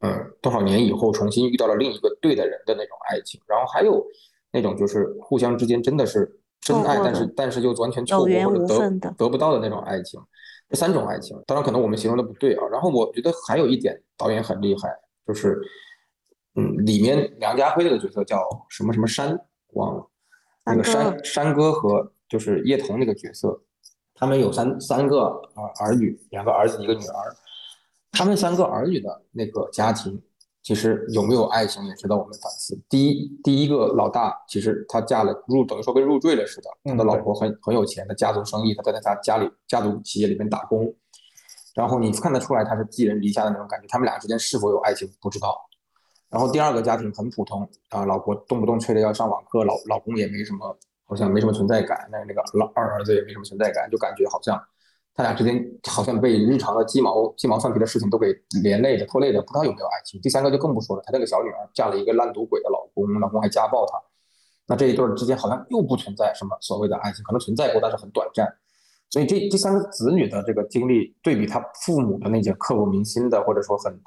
[0.00, 4.04] 嗯多少年以后重新遇到了另一个对的人的那种爱情，然后还有
[4.50, 10.18] 那种就是互相之间真的是真爱，但是但是又完全错过或者得得不到的那种爱情，
[10.70, 12.64] 这三种爱情，当然可能我们形容的不对啊。
[12.70, 14.88] 然后我觉得还有一点导演很厉害，
[15.26, 15.60] 就是
[16.54, 19.38] 嗯里面梁家辉这个角色叫什么什么山
[19.72, 20.06] 忘了，
[20.64, 23.60] 那个山山哥和就是叶童那个角色，
[24.14, 25.22] 他们有三三个
[25.54, 27.36] 儿儿女，两个儿子一个女儿。
[28.12, 30.20] 他们三个儿女的那个家庭，
[30.70, 32.80] 其实有没有爱情也值得我们反思。
[32.88, 36.70] 第一，第一个老大，其实他嫁了入，等于说跟入赘了似的。
[36.84, 40.94] 他的老婆很很有钱的家族生意，他在他家家里家族企业里面打工。
[41.74, 43.88] 然后你看得出来他是寄人篱下的那种感觉。
[43.88, 45.60] 他们俩之间是否有爱情不知道。
[46.28, 52.08] 然后第二个家庭很普通啊，老婆动不动催着要上网课，老老公也没什么，好像没什么存在感。
[52.12, 54.56] 那那个老二儿子也没什么存在感，就感觉好像。
[55.14, 60.20] 他俩之间好像被日常的鸡毛鸡毛蒜皮的事情都给连累的拖累的，不知道有没有爱情。
[60.20, 64.00] 第三个就更不说了，他那个小女儿嫁了一个烂赌鬼的老公，老公还家暴她，
[64.66, 68.46] 那这一对之间好像又不存在什么所谓的爱情，可能存在过，但是很短暂。
[69.10, 74.00] 所以这这三个子女的这个经历，对比他父母的那些刻骨铭心的，或者说很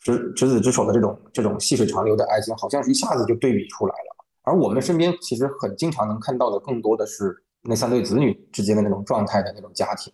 [0.00, 4.16] 执执子之手的这种这种细水长流的爱情，好像一下子就对比出来了。
[4.44, 10.12] 而我们身边其实很经常能看到的，更多的是那三对子女之间的那种状态的那种家庭。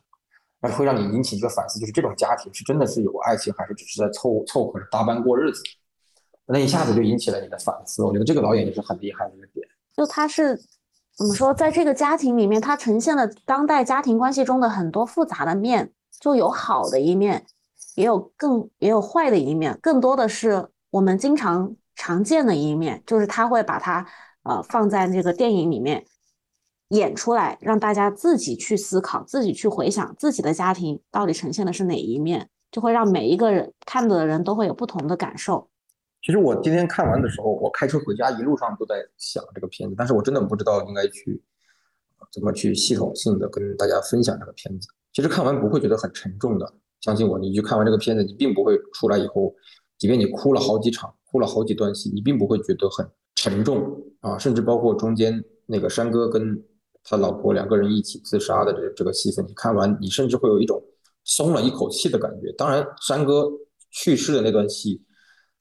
[0.73, 5.63] 会让你引起一个反思，就是这种家庭是真的是有爱情，还是只是在凑凑合着搭班过日子？
[6.47, 8.03] 那一下子就引起了你的反思。
[8.03, 9.67] 我觉得这个导演也是很厉害的一个点。
[9.97, 10.57] 就他是
[11.17, 17.47] 怎么说，在这个家庭里面，他呈现了当代家庭关系中的很多复杂的面，就有好的一面，
[17.95, 24.07] 也有更也有坏的一面，更多的是我们经常常见的一面，就是他会把它
[24.43, 26.05] 呃放在这个电影里面。
[26.89, 35.69] 演出来，让大家自己去思考，自己去回想自己的家庭到底呈现的是哪一面，就会让每一个人看到的人都会有不同的感受。
[36.23, 41.43] 其实我今天看完的时候，我开车回家一路上都在想这个片子，但是我真的不知道应该去
[42.31, 44.87] 怎么去系统性的跟大家分享这个片子。
[45.13, 49.55] 其实看完不会觉得很沉重的，相信我，你去看完这个片子，你并不会出来以后，
[49.99, 56.63] 即便你哭了好几场，哭了好几段戏，你并不会觉得很沉重啊，甚至包括中间那个山哥跟。
[57.07, 60.83] 他老婆两个人一起自杀的这这个戏份，你看完，你甚至会有一种
[61.23, 62.51] 松了一口气的感觉。
[62.53, 63.51] 当然，山哥
[63.91, 65.03] 去世的那段戏，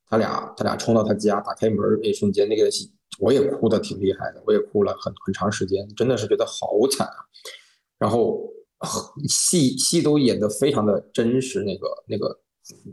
[0.07, 7.19] 他俩他俩冲到他家打开门那一瞬间，那个戏我也哭的挺厉害的，我也哭了很很长时间，真的是觉得好惨啊。
[7.99, 8.49] 然后
[9.27, 12.39] 戏戏都演得非常的真实，那个那个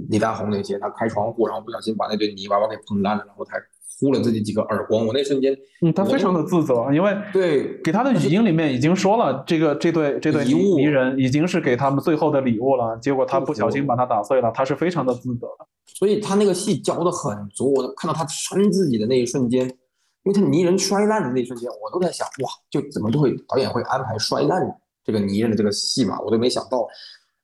[0.08, 3.56] 李大红那些，他开窗户，然后不小心把那堆泥娃娃给碰烂了，然后他。
[4.00, 15.66] 呼了自己几个耳光，我那瞬间，嗯，他非常的自责，因为对给他的语音里面已经说了，这个这对这对泥人已经是给他们最后的礼物了，结果他不小心把它打碎了，他是非常的自责的。
[15.86, 24.62] 所以他那个戏教的很足，我看到他扇自己的那一瞬间，因为他泥人摔烂的那一瞬间，我都在想，哇，就怎么都会导演会安排摔烂
[25.04, 26.86] 这个泥人的这个戏嘛，我都没想到，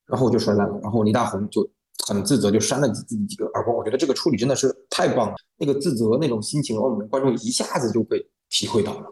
[0.06, 1.68] 然后我就摔烂了，然后倪大红就
[2.06, 9.06] 很自责，就扇了自己几个耳光，我觉得这个处理真的是太棒了，那个自责那种心情，我们观众一下子就被体会到了，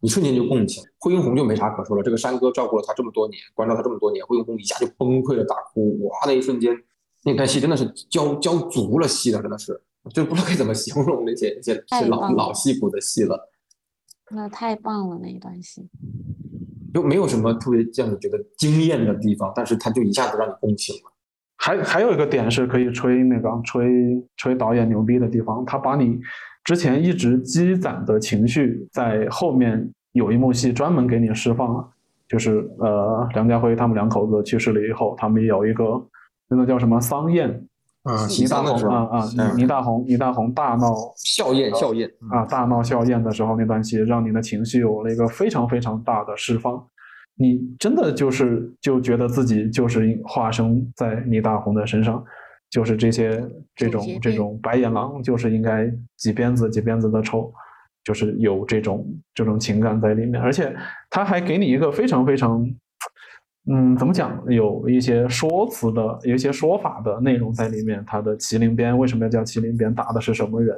[0.00, 0.82] 一瞬间就共情。
[0.98, 6.76] 惠英红就没啥可说了，这个山哥照顾了他这么多年，关照他这么多年，惠英红一下就崩溃了，大哭，哇，那一瞬间，
[7.24, 9.82] 那段戏真的是交交足了戏了，真的是。
[10.14, 13.50] 就不知道该怎么形容那些那些老老戏骨的戏了，
[14.30, 15.84] 那太棒了那一段戏，
[16.94, 21.10] 就没有什么特别让你觉得惊艳的地方，但是他就一下子让你共情了。
[21.56, 23.88] 还还有一个点是可以吹那个吹
[24.36, 26.20] 吹导演牛逼的地方，他把你
[26.64, 31.88] 之前一直积攒的情绪在后面有一幕戏专门给你释放了，
[32.28, 36.02] 就是呃梁家辉他们两口子去世了以后，他们有一个
[36.48, 37.66] 那个叫什么丧宴。
[38.02, 46.80] 啊，倪大红啊啊，倪大红，倪大红大闹笑宴，笑宴啊，大闹笑宴的时候那段戏，让你的情绪有了一个非常非常大的释放，
[47.36, 52.24] 你真的就是就觉得自己就是化身在倪大红的身上，
[52.70, 53.42] 就是这些
[53.74, 57.52] 这种这种白眼狼，就是应该几鞭子几鞭子的抽，
[58.02, 60.74] 就是有这种这种情感在里面，而且
[61.10, 62.68] 他还给你一个非常非常。
[63.68, 64.40] 嗯，怎么讲？
[64.48, 68.00] 有一些说辞的，有一些说法的内容在里面。
[68.06, 69.92] 他的麒麟鞭为什么要叫麒麟鞭？
[69.92, 70.76] 打的是什么人？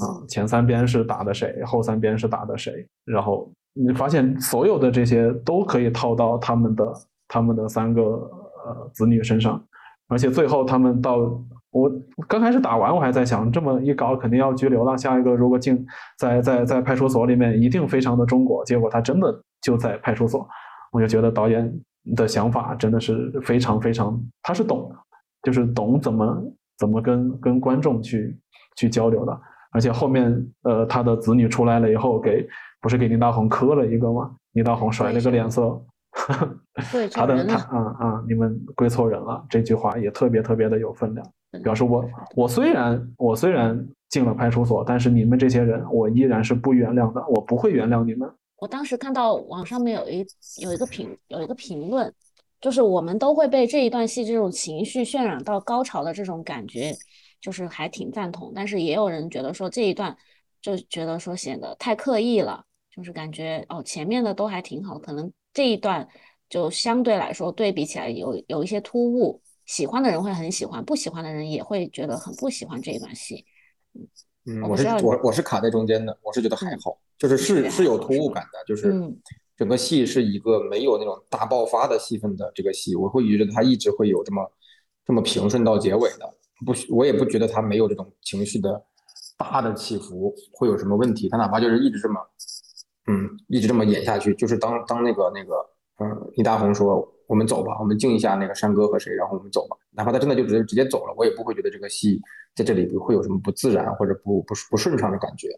[0.00, 1.62] 啊，前三鞭是打的谁？
[1.66, 2.86] 后三鞭是打的谁？
[3.04, 6.92] 然后你发现所有的这些都可以套到他们的
[7.28, 9.62] 他们的三个呃子女身上，
[10.08, 11.16] 而且最后他们到
[11.70, 11.90] 我
[12.26, 14.96] 刚开始打完，我还在想，这么一搞肯定要拘留了。
[14.96, 15.86] 下一个如果进
[16.18, 18.64] 在在在派出所里面，一定非常的中国。
[18.64, 20.48] 结果他真的就在派出所，
[20.92, 21.80] 我就觉得导演。
[22.16, 24.90] 的想法真的是非常非常，他是懂，
[25.42, 26.42] 就是懂怎么
[26.78, 28.40] 怎么跟跟观众去
[28.76, 29.40] 去交流的。
[29.72, 32.48] 而且后面呃，他的子女出来了以后，给
[32.80, 34.36] 不是给倪大红磕了一个吗？
[34.52, 35.80] 倪大红甩了个脸色，
[36.92, 39.44] 对 他的他啊啊，你们归错人了。
[39.48, 48.28] 这句话也特别特别的有分量，表示我我虽然我虽然进了派出所，但是你们这些人我依然是不原谅的，我不会原谅你们。
[48.56, 50.26] 我当时看到网上面有一
[50.60, 52.12] 有一个评有一个评论，
[52.60, 56.92] 就是我们都会被这一段戏这种情绪渲染到高潮的这种感觉，
[57.40, 58.50] 就是还挺赞同。
[58.52, 60.16] 但是也有人觉得说这一段
[60.60, 62.64] 就觉得说显得太刻意了，
[62.98, 66.06] 就是感觉哦前面的都还挺好，可能这一段
[66.50, 69.40] 就相对来说对比起来有有一些突兀。
[69.64, 73.44] 喜欢的人会很喜欢，不喜欢的人也会觉得很不喜欢这一段戏。
[74.46, 76.98] 嗯，我是我我是卡在中间的，我是觉得还好。
[77.18, 78.94] 就是是是有突兀感的，就是
[79.58, 84.50] 整个戏是一个没有那种大爆发的戏份的这个戏，我会觉得它一直会有这么
[85.04, 86.34] 这么平顺到结尾的，
[86.64, 88.82] 不，我也不觉得它没有这种情绪的
[89.36, 92.18] 大的起伏会有什么问题，它哪怕就是一直这么，
[93.08, 95.54] 嗯，一直这么演下去，就是当当那个那个，
[95.98, 102.20] 嗯，倪大红说我们走吧，我们敬一下那个山哥和谁，然后我们走吧，哪怕他真的就直接直接走了，我也不会觉得这个戏
[102.54, 105.48] 在这里会有什么不自然或者不不不顺畅的感觉。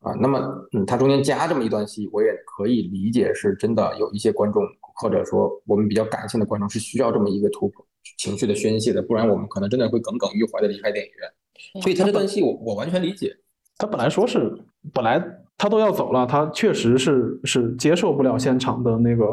[0.00, 0.40] 啊，那么，
[0.72, 4.60] 嗯，他中间加这么一段戏，我也可以理解，是真的有一些观众，
[4.96, 7.86] 或者说我们比较感性的观众是需要这么一个突破
[8.18, 11.80] 情绪的宣泄的，不然我们可能真的会耿耿于怀的离开电影院。
[11.80, 13.36] 所以他这段戏，我我完全理解。
[13.78, 14.52] 他本来说是，
[14.92, 15.24] 本来
[15.58, 19.24] 他都要走了，他确实是是接受不了现场的那个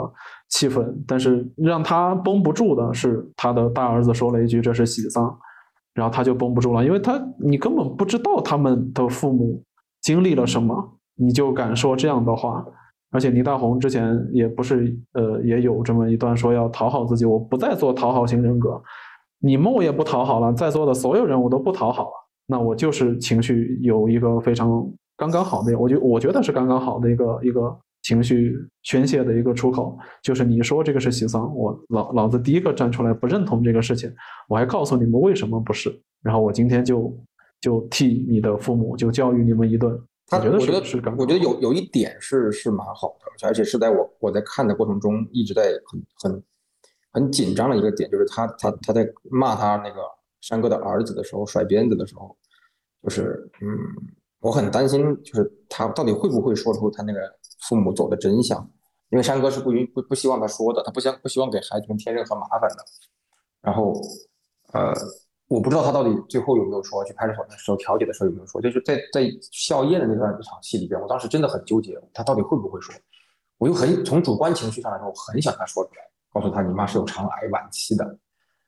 [0.50, 5.38] 气氛，但是让他绷不住的是他的大儿子说了一句这是喜丧，
[5.94, 9.64] 然后他就绷不住了，因为他你根本不知道他们的父母。
[10.02, 12.66] 经历了什么，你就敢说这样的话？
[13.12, 18.82] 而且倪大红之前也不是，呃，也有这么一段说要讨好自己，我不再做讨好型人格，
[19.40, 22.12] 你们我也不讨好了，在座的所有人我都不讨好了，
[22.48, 34.12] 那我就是情绪有一个非常刚刚好的，我觉我觉得是刚刚好的一个一个情绪宣泄的一个出口，就是你说这个是喜丧，我老老子第一个站出来不认同这个事情，
[34.48, 37.16] 我还告诉你们为什么不是，然后我今天就。
[37.62, 39.92] 就替你的父母就教育你们一顿，
[40.32, 46.44] 我觉得是，我觉得有有一点是是蛮好的，而且是在我我在看的过程中一直在很很
[47.12, 50.00] 很紧张的一个点，就是他他他在骂他那个
[50.40, 52.34] 山哥的儿子的时候甩鞭子的时候，
[53.04, 53.68] 就是嗯，
[54.40, 57.20] 我很担心，就是他到底会不会说出他那个
[57.68, 58.60] 父母走的真相，
[59.10, 62.86] 因为山哥是不允不不希望他说的，他不想不希望给孩子们添任何麻烦的，
[63.62, 63.94] 然后
[64.74, 64.94] 呃。
[65.50, 72.94] 我不知道他到底最后有没有说去派出所的时候调解的时候有没有说，就是在在笑宴的那段那场戏里边，我当时真的很纠结，他到底会不会说？
[73.58, 78.06] 我又很从主观情绪上来说，我很想他说出来，告诉他你妈是有肠癌晚期的，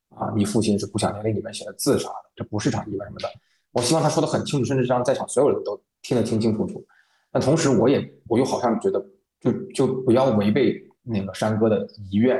[0.10, 3.30] 啊，你父亲是不想年里里面写的自杀的，这不是场意外什么的。
[3.72, 6.86] 我希望他说的很清楚，甚至让在场所有人都听得清清楚楚。
[7.32, 9.04] 但同时我也我又好像觉得
[9.40, 12.38] 就就不要违背那个山哥的遗愿，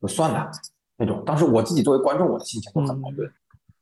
[0.00, 0.50] 就算了
[0.96, 1.22] 那种。
[1.26, 3.28] 当时我自己作为观众，我的心情都很矛盾。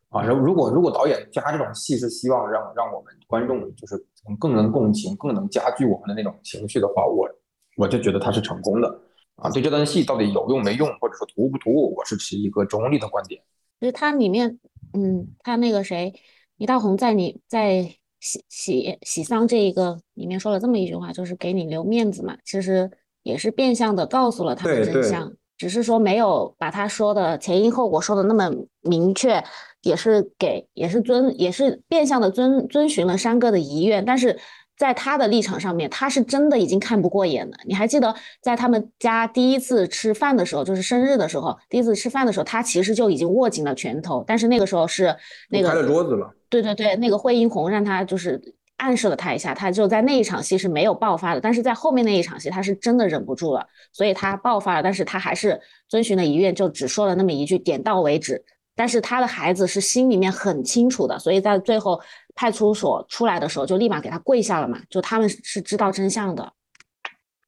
[0.09, 4.03] 啊，然后如果如果导演加这种戏是希望让让我们观众就是
[4.39, 7.29] 更能共情、更能加剧我们的那种情绪的话，我
[7.77, 9.01] 我就觉得他是成功的。
[9.35, 13.43] 啊，对这段戏到底有用没用，或者说突不突兀，我是持一个中立的观点。
[13.79, 14.59] 就是它里面，
[14.95, 16.15] 嗯，他那个谁，
[16.57, 17.83] 李大红在你在
[18.21, 22.90] 喜喜喜丧这一个里面说了这么一句话，就是给你留面子嘛，其实
[23.23, 28.51] 也是变相的告诉了他的真相，只是说没有把他说的前因后果说的那么
[28.83, 29.42] 明确。
[29.83, 34.37] 也是给，也是遵，也是变相的遵遵循了山哥的遗愿，但是
[34.77, 37.57] 在他的立场上面，他是真的已经看不过眼了。
[37.66, 45.14] 你还记得在他们家第一次吃饭的时候，就是生日的时候，第一次吃饭的时候，他其实就已经握紧了拳头，但是那个时候是
[45.51, 46.35] 那个拍了桌子了。
[46.49, 48.41] 对对对，那个惠英红让他就是
[48.77, 58.45] 暗示了他一下，他就在那一场戏是没有爆发的，但是在后面那一场戏他是真的忍不住了，所以他爆发了，但是他还是遵循了遗愿，就只说了那么一句，点到为止。
[58.79, 61.99] 但是他的孩子是心里面很清楚的，所以在最后
[62.35, 64.79] 派出所出来的时候，就立马给他跪下了嘛。
[64.91, 66.53] 就他们是知道真相的。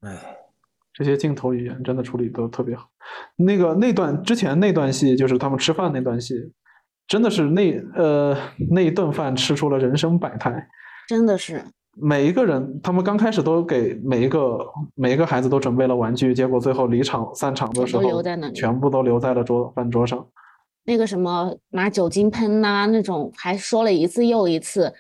[0.01, 0.17] 哎，
[0.95, 2.89] 这些镜头语言真的处理都特别好。
[3.37, 6.35] 那个那段之前那段戏，就是他们吃饭那段戏，
[7.09, 8.37] 真的是那呃
[8.71, 10.69] 那一顿饭吃出了人生百态。
[11.09, 11.65] 真的是
[11.97, 14.59] 每一个人，他们刚开始都给每一个
[14.95, 20.25] 每一个孩子都准备了玩具，结果最后离场散场的时候，全部都留在了桌饭桌上。
[20.85, 24.95] 那个什么拿酒精喷呐，那种还说了一次又一次，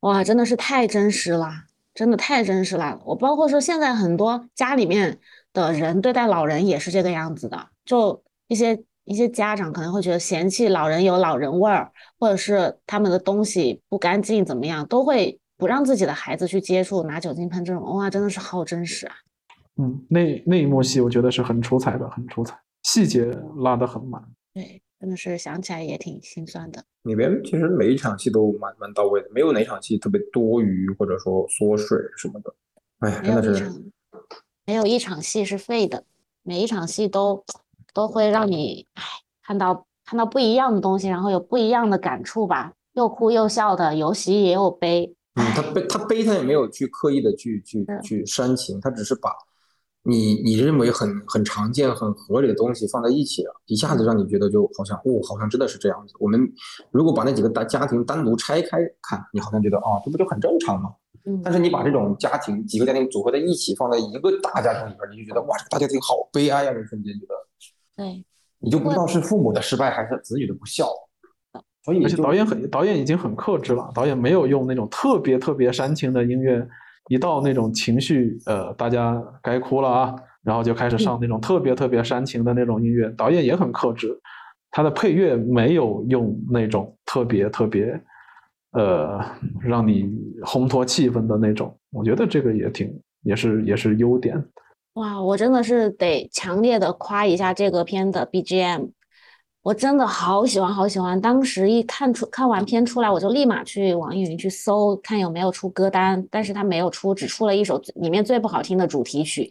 [0.00, 1.48] 哇，真的是太真实了，
[1.94, 3.00] 真的太真实了。
[3.04, 5.18] 我包括说现在很多家里面
[5.52, 19.14] 的人对待老人也是这个样子的，就一些一些家长可能会觉得嫌弃老人有老人味儿，或者是他们的东西不干净怎么样，都会不让自己的孩子去接触拿酒精喷这种，哇，真的是好真实啊。
[19.76, 23.24] 嗯，那那一幕戏我觉得是很出彩的，很出彩，细节
[23.58, 24.22] 拉得很满。
[24.54, 24.82] 对。
[25.00, 26.80] 真的是想起来也挺心酸的。
[27.02, 32.54] 里边其实每一场戏都蛮蛮到位的，没有哪场戏特别多余或者说缩水什么的。
[33.00, 33.68] 哎，真的是
[34.64, 36.04] 没有一场戏是废的，
[36.44, 37.44] 每一场戏都
[37.92, 39.02] 都会让你哎
[39.44, 45.14] 看到看到不一样的东西，然后有不一样的感触吧，又哭又笑的，有喜也有悲。
[45.34, 49.30] 嗯，他悲他悲他也没有去刻意的去去去煽情，他只是把。
[50.04, 56.14] 你你认为很很常见、很合理的东西放在一起了，一下子让你觉得就好像哦，好像真的是这样子。
[56.18, 56.40] 我们
[56.90, 60.92] 如果把那几个大家庭单独拆开看，你好像觉得啊，这不就很正常吗？
[61.24, 61.40] 嗯。
[61.44, 66.72] 但是你把这种家庭几个家庭组合在一起，放在一个大家庭里边，你就觉得哇，这个大家庭好悲哀啊！
[66.74, 67.34] 那瞬间觉得，
[67.96, 68.24] 对，
[68.58, 70.86] 你就不知道是父母的失败还是子女的不孝。
[71.84, 76.66] 所以，而且导演很导演已经很克制了，导演没有用那种特别特别煽情的音乐。
[77.08, 83.10] 一到那种情绪，呃，大家该哭了啊，然后就开始上那种特别特别煽情的那种音乐。
[83.16, 84.16] 导演也很克制，
[84.70, 88.00] 他的配乐没有用那种特别特别，
[88.70, 89.20] 呃，
[89.60, 90.04] 让你
[90.44, 91.76] 烘托气氛的那种。
[91.90, 94.40] 我觉得这个也挺，也是也是优点。
[94.94, 98.90] 哇，我真的是得强烈的夸一下这个片的 BGM。
[99.62, 101.18] 我真的好喜欢，好喜欢！
[101.20, 106.26] 当时一看出看完片出来，我就立马去网易云去搜，看有没有出歌单。
[106.30, 109.50] 但是它没有出，只出了一首里面最不好听的主题曲。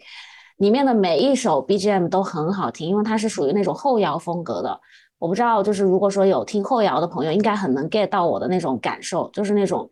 [0.58, 4.80] 里面的每一首 BGM 都很好听，因为它是属于那种后摇风格的。
[5.17, 9.89] 我不知道，就是如果说有听后摇的朋友，应该很能 get 到我的那种感受，就是那种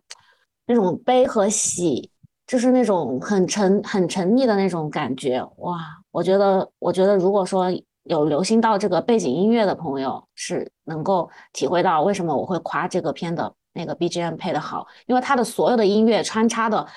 [0.68, 2.12] 那种悲和喜，
[2.50, 5.40] 就是那种很沉很沉溺的那种感觉。
[5.58, 5.78] 哇，
[6.10, 7.72] 我觉得，我觉得如果说。
[8.06, 16.88] 有留心到这个背景音乐的朋友是能够体会到为什么我会夸这个片的那个 BGM 配的好，因为它的所有的音乐穿插的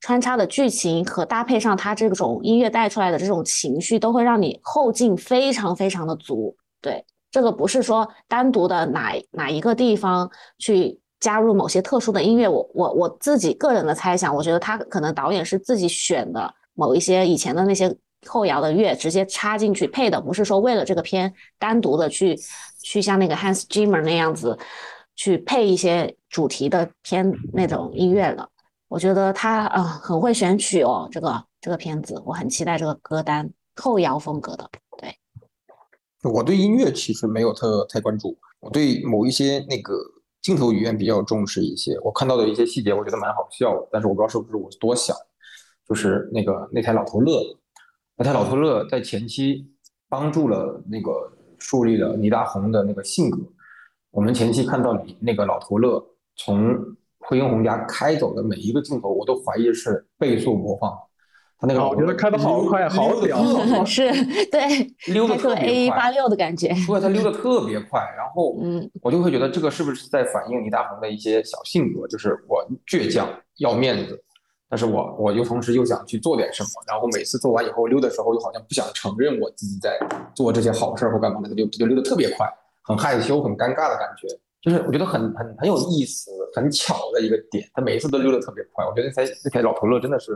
[0.00, 6.56] 穿插的剧情和搭配上它这种音乐带出来的这种情绪，都会让你后劲非常非常的足。
[6.80, 17.96] 对，这个不是说单独的哪哪一个地方去加入某些特殊的音乐，我我我自己个人的猜想，我觉得他可能导演是自己选的某一些以前的那些。
[18.26, 22.38] 后摇的乐直接插进去配的，不是说为了这个片单独的去
[22.80, 24.56] 去像那个 Hans Zimmer 那样子
[25.16, 28.48] 去配一些主题的片那种音乐了。
[28.86, 34.70] 我觉得他啊很会选曲哦，这个这个片子我很期待这个歌单后摇风格的。
[35.00, 35.12] 对，
[36.30, 39.94] 我对音乐其实没有特太关注，我对某一些那个
[40.42, 41.96] 镜头语言比较重视一些。
[42.00, 45.16] 我看到的一些细节，我觉得蛮好笑，但是我不知道是不是我多想，
[45.88, 47.40] 就是那个那台老头乐。
[48.16, 49.66] 那台老头乐在前期
[50.08, 51.10] 帮助了那个
[51.58, 53.38] 树立了倪大红的那个性格。
[54.10, 56.04] 我们前期看到那个老头乐
[56.36, 56.76] 从
[57.18, 60.92] 惠英红家开走的每一个镜头，我都怀疑是倍速播放。
[61.62, 64.10] 他那个我觉得开的好快，好屌，是
[64.50, 74.20] 对， 溜的特别 A 八六的感觉，对，他溜的特别快，然后，嗯，我就会觉得这个是不是在反映倪大红的一些小性格，就是我倔强，要面子，
[74.68, 79.96] 但是我我又同时又想去做点什么，然后每次做完以后溜的时候，又好像不想承认我自己在
[80.34, 82.44] 做这些好事或干嘛的，他就就溜得特别快，
[82.82, 84.26] 很害羞，很尴尬的感觉，
[84.60, 90.34] 就是我觉得很很很有意思，很巧的一个点，他每一次都溜得特别快，我觉得那台那台老头乐真的是。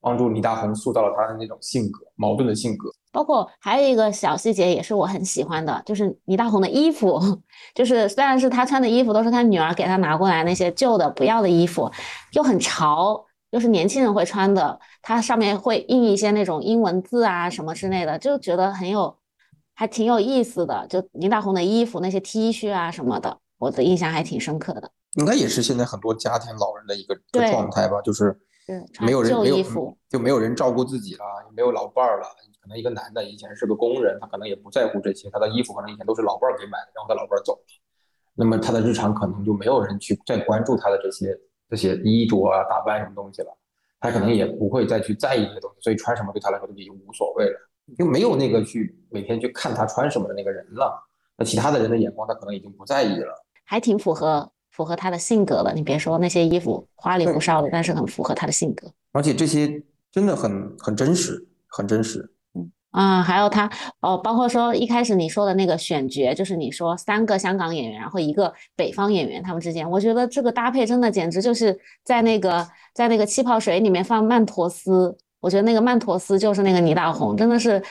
[0.00, 2.90] 帮助倪大红塑造了他的那种性格，矛盾的性格。
[3.10, 7.20] 包括还有一个小细节也是我很喜欢的，就是倪大红的衣服，
[7.74, 11.90] 就是虽然是他穿的衣服都是他女儿给他拿过来那些旧的不要的衣服，
[12.32, 19.16] 又很潮，又是年轻人会穿的，它上面会印一些那种英文字啊什么之类的，就觉得很有，
[19.74, 20.86] 还挺有意思的。
[20.88, 24.90] 就倪大红的衣服那些 T 恤啊什么的，我的印象还挺深刻的。
[25.14, 27.16] 应该也是现在很多家庭老人的一个
[27.50, 28.38] 状态吧，就是。
[29.00, 29.62] 没有人没有
[30.08, 32.26] 就没有人照顾自己了，没有老伴儿了。
[32.60, 37.64] 可能一个男的以前是个工人，他可能也不在乎这些，他的衣服可能以前都是老伴儿给买的，然后他老伴儿走了，
[38.34, 41.38] 那么他的日常可能就没有人去再关注他的这些
[41.70, 43.56] 这些衣着啊、打扮什么东西了，
[44.00, 47.58] 他可能也不会再去在意这些东西，所以穿什么对他来说都已经无所谓了，
[47.96, 51.04] 就没有那个去每天去看他穿什么的那个人了。
[51.36, 53.32] 那其他的人的眼光，他可能已经不在意了，
[53.64, 54.50] 还挺符合。
[54.78, 58.86] 符合他的性格的，你别说那些衣服花里胡哨的，但是很符合他的性格。
[59.10, 62.30] 而且这些真的很很真实，很真实。
[62.54, 63.68] 嗯啊，还有他
[64.02, 72.64] 哦，包括说一开始你说的那个选角，就是你说三个香港演员，然后一个北方演员，他们之间，我觉得这个搭配真的简直就是在那个
[72.94, 77.82] 在那个气泡水里面放曼陀斯，我觉得那个曼陀斯就是那个倪大红，真的是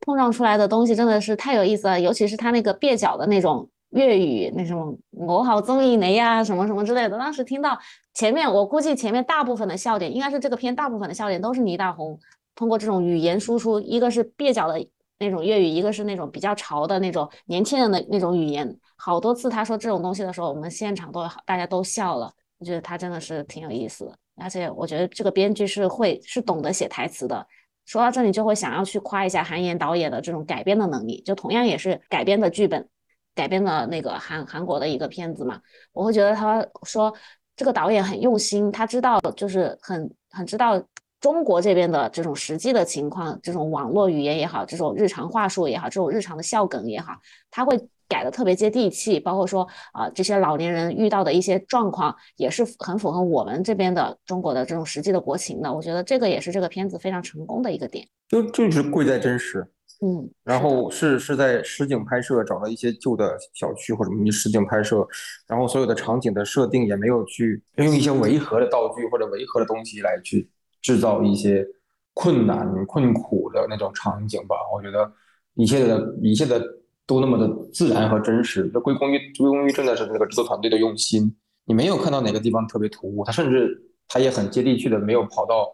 [0.00, 3.66] 碰撞出来的东西真的是太有意思了，尤其是他那个蹩脚的那种。
[3.94, 7.16] 粤语那种，我好中意你呀，什么什么之类的。
[7.16, 7.78] 当时听到
[8.12, 12.18] 前面，我估计前面大部分的笑点，应该是这个片大部分的笑点都是倪大红
[12.56, 14.84] 通过这种语言输出，一个是蹩脚的
[15.18, 18.76] 那种粤语，一个是那种比较潮的那种年轻人的那种语言。
[18.96, 22.32] 好多次他说这种东西的时候，我们现场都大家都笑了。
[22.58, 27.46] 我觉得他真的是挺有意思的，而且我觉得这个编剧是会是懂得写台词的。
[27.84, 32.88] 说到这里，就会想要去夸一下韩延导演的这种改编的能力，就同样也是改编的剧本。
[33.34, 35.60] 改编的那个韩韩国的一个片子嘛，
[35.92, 37.12] 我会觉得他说
[37.56, 40.82] 这个导演很用心，他知道就是很很知道
[41.20, 47.14] 中国这边的这种实际的情况，这种网络语言也好，这种日常话术也好，这种日常的笑梗也好，
[47.50, 59.66] 他会改的特别接地气，包括说啊这些老年人遇到的一些状况也是很符合我们这边的中国的这种实际的国情的，我觉得这个也是这个片子非常成功的一个点，就就是贵在真实。
[60.04, 65.06] 嗯，然后是是在实景拍摄，找了一些旧的小区或者什么实景拍摄，
[65.46, 70.46] 然后所有的场景的设定也没有去用一些违和的道具或者违和的东西来去
[70.82, 71.66] 制造一些
[72.12, 74.56] 困难困苦的那种场景吧。
[74.74, 75.10] 我觉得
[75.54, 76.62] 一切的一切的
[77.06, 81.34] 都那么的自然和真实，这归功于归功于真的是那个制作团队的用心。
[81.64, 85.66] 你没有看到哪个地方特别突兀，他甚至他也很接地气的，没有跑到。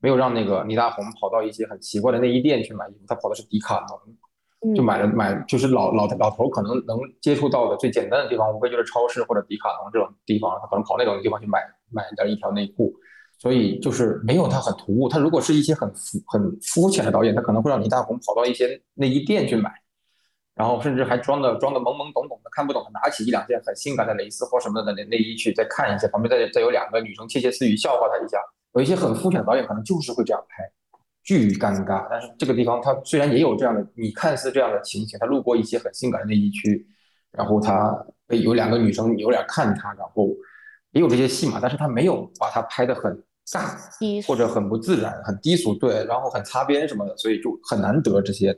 [0.00, 3.84] 没有让那个倪大红跑到一些很奇怪的内衣店去买衣服，他跑的是迪卡
[4.62, 12.92] 侬，就买了买就是老老老头可能能接触到的最简单的地方，无非就是超市或者迪卡侬这种地方，他可能跑那种地方去买买点一条内裤，
[13.38, 15.08] 所以就是没有他很突兀。
[15.08, 19.72] 他如果是一些很肤很肤浅的导演，他可能会让倪大红跑到一些内衣店去买，
[20.54, 28.38] 然后甚至还装的装的懵懵懂懂的看不懂的，拿起一两件很性感的蕾丝或什么的内内衣去再看一下，旁边再再有两个女生窃窃私语笑话他一下。
[28.74, 30.64] 有一些很肤浅的导演可能就是会这样拍，
[31.22, 32.06] 巨尴尬。
[32.10, 36.86] 但是这个地方他虽然也有这样的，你看似这样的情形，他路过一些很性感的内衣区，
[37.32, 37.96] 然后他
[38.28, 40.28] 有两个女生有点看他，然后
[40.92, 48.54] 也有这些戏码，但是他没有把他拍的很尬，或者很不自然、很低俗，对，然后很擦边什么的，所以就很难得这些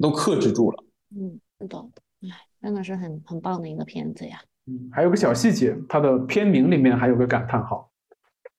[0.00, 0.84] 都克制住了。
[1.16, 1.78] 嗯，是的，
[2.22, 2.28] 哎，
[2.60, 4.40] 真的是很很棒的一个片子呀。
[4.66, 7.88] 嗯，还有个小细节，它的片名里面还有个感叹号。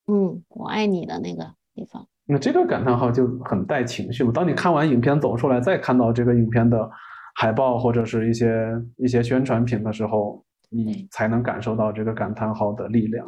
[0.06, 1.44] 嗯，我爱你的那个
[1.74, 4.30] 地方，那这个感叹号就很带情绪嘛。
[4.32, 6.88] 当你看完影片走出来，再看到这个影片的
[7.34, 13.26] 海报或者是一些一些宣传品的时候，你才能感受到这个感叹号的力量。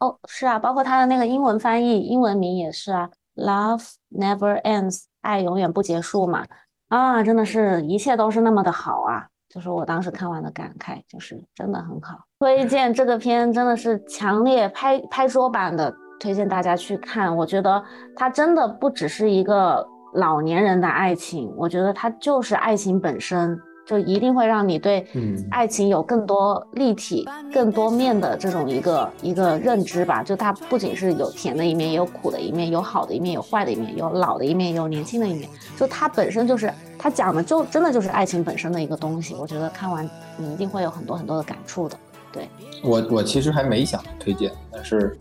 [0.00, 6.44] 哦，是啊，包括它的那个英文翻译，英文名也是啊，Love never ends，爱永远不结束嘛。
[6.88, 9.28] 啊，真的是一切都是那么的好啊。
[9.48, 17.36] 就是我当时看完的感慨，就是真的很好，推荐这个片真的是强烈拍拍桌版的，推荐大家去看。
[17.36, 17.82] 我觉得
[18.14, 30.22] 它真的不只是一个老年人的爱情，我觉得它就是爱情本身，就一定会让你对嗯爱情有更多立体、更多面的这种一个一个认知吧。
[30.22, 35.48] 就它不仅是有甜的一面，也有苦的一面，有好的一面，有坏的一面，有老的一面，有年轻的一面。
[35.76, 39.34] 就它本身就是它讲的就真的就是爱情本身的一个东西。
[39.34, 41.98] 我觉得看完你一定会有很多很多的感触的。
[42.32, 42.48] 对
[42.82, 45.18] 我我其实还没想推荐，但是，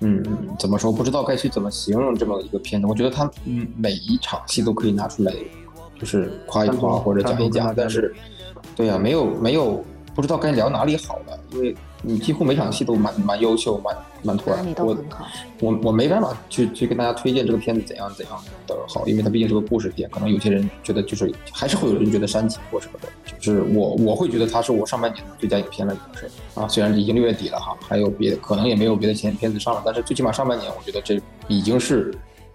[0.00, 0.22] 嗯，
[0.58, 2.86] 怎么说不知道该去怎么形容这么一个片子。
[2.86, 5.32] 我觉得他嗯每一场戏都可以拿出来，
[5.98, 8.14] 就是夸一夸或者讲一讲但是，
[8.74, 9.84] 对呀、没有没有
[10.14, 14.96] 不知道该聊哪里好了，因为你几乎每场戏都蛮蛮优秀，蛮蛮突然我。
[15.60, 23.08] 我我没办法去去跟大家推荐这个片子怎样怎样的好，因为它毕竟是个故事片，可能有些人觉得就是还是会有人觉得煽情或什么的，
[23.38, 32.14] 就是我我会觉得它是我上半年的最佳影片了，已经是啊，虽然已经六月底了哈，还有别的可能也没有别的片片子上了，但是最起码上半年我觉得这已经是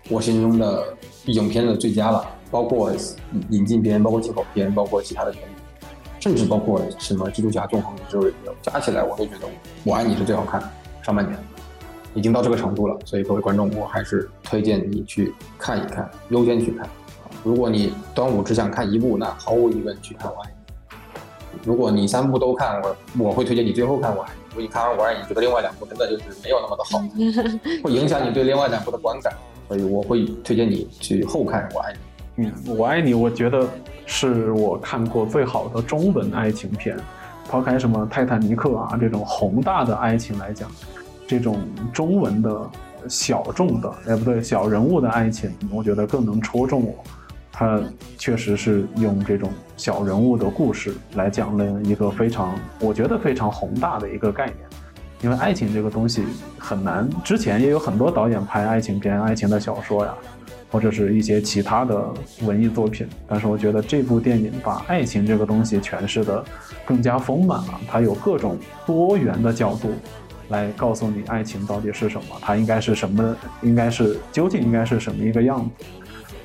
[0.09, 0.83] 我心中的
[1.25, 2.91] 影片的最佳了，包括
[3.49, 5.87] 引进片，包括进口片，包括其他的片子，
[6.19, 8.25] 甚至包括什么蜘蛛侠、纵横宇宙
[8.63, 9.47] 加起来我都觉得
[9.83, 10.67] 我爱你是最好看的
[11.03, 11.37] 上半年。
[12.15, 16.89] 已经到这个程度了，所以各位观众，我还是推荐你去看一看，优先去看。
[17.43, 20.97] 如果你端午只想看一部，那毫无疑问去看《我爱你》。
[21.63, 22.95] 如果你三部都看，我
[23.25, 24.41] 我会推荐你最后看《我爱你》。
[24.49, 26.99] 如果你看完《我爱你》，觉得另外两部真的就是没有那么的好，
[27.83, 29.33] 会影响你对另外两部的观感，
[29.67, 31.93] 所以我会推荐你去后看《我爱
[32.35, 32.47] 你》。
[32.49, 33.67] 嗯，我爱你，我觉得
[34.05, 36.97] 是我看过最好的中文爱情片。
[37.47, 40.67] 抛开什么泰坦尼克啊这种宏大的爱情来讲，
[41.27, 41.59] 这种
[41.93, 42.69] 中文的
[43.07, 46.95] 小众的，哎不对，小人物的爱情，我觉得更能戳中我。
[47.51, 47.79] 它
[48.17, 54.57] 确实是用这种小人物的故事来讲了一个非常，我觉得非常宏大的一个概念。
[55.21, 56.23] 因为爱情这个东西
[56.59, 60.13] 很难，之前也有很多导演拍爱情片、爱情的小说呀，
[60.69, 63.07] 或者是一些其他的文艺作品。
[63.25, 66.43] 但是我觉得这部电影把爱情这个东西诠释的
[66.85, 69.91] 更加丰满了，它有各种多元的角度
[70.49, 75.85] 来告诉你爱情到底是什么，它应该是什么，应该是究竟应该是什么一个样子。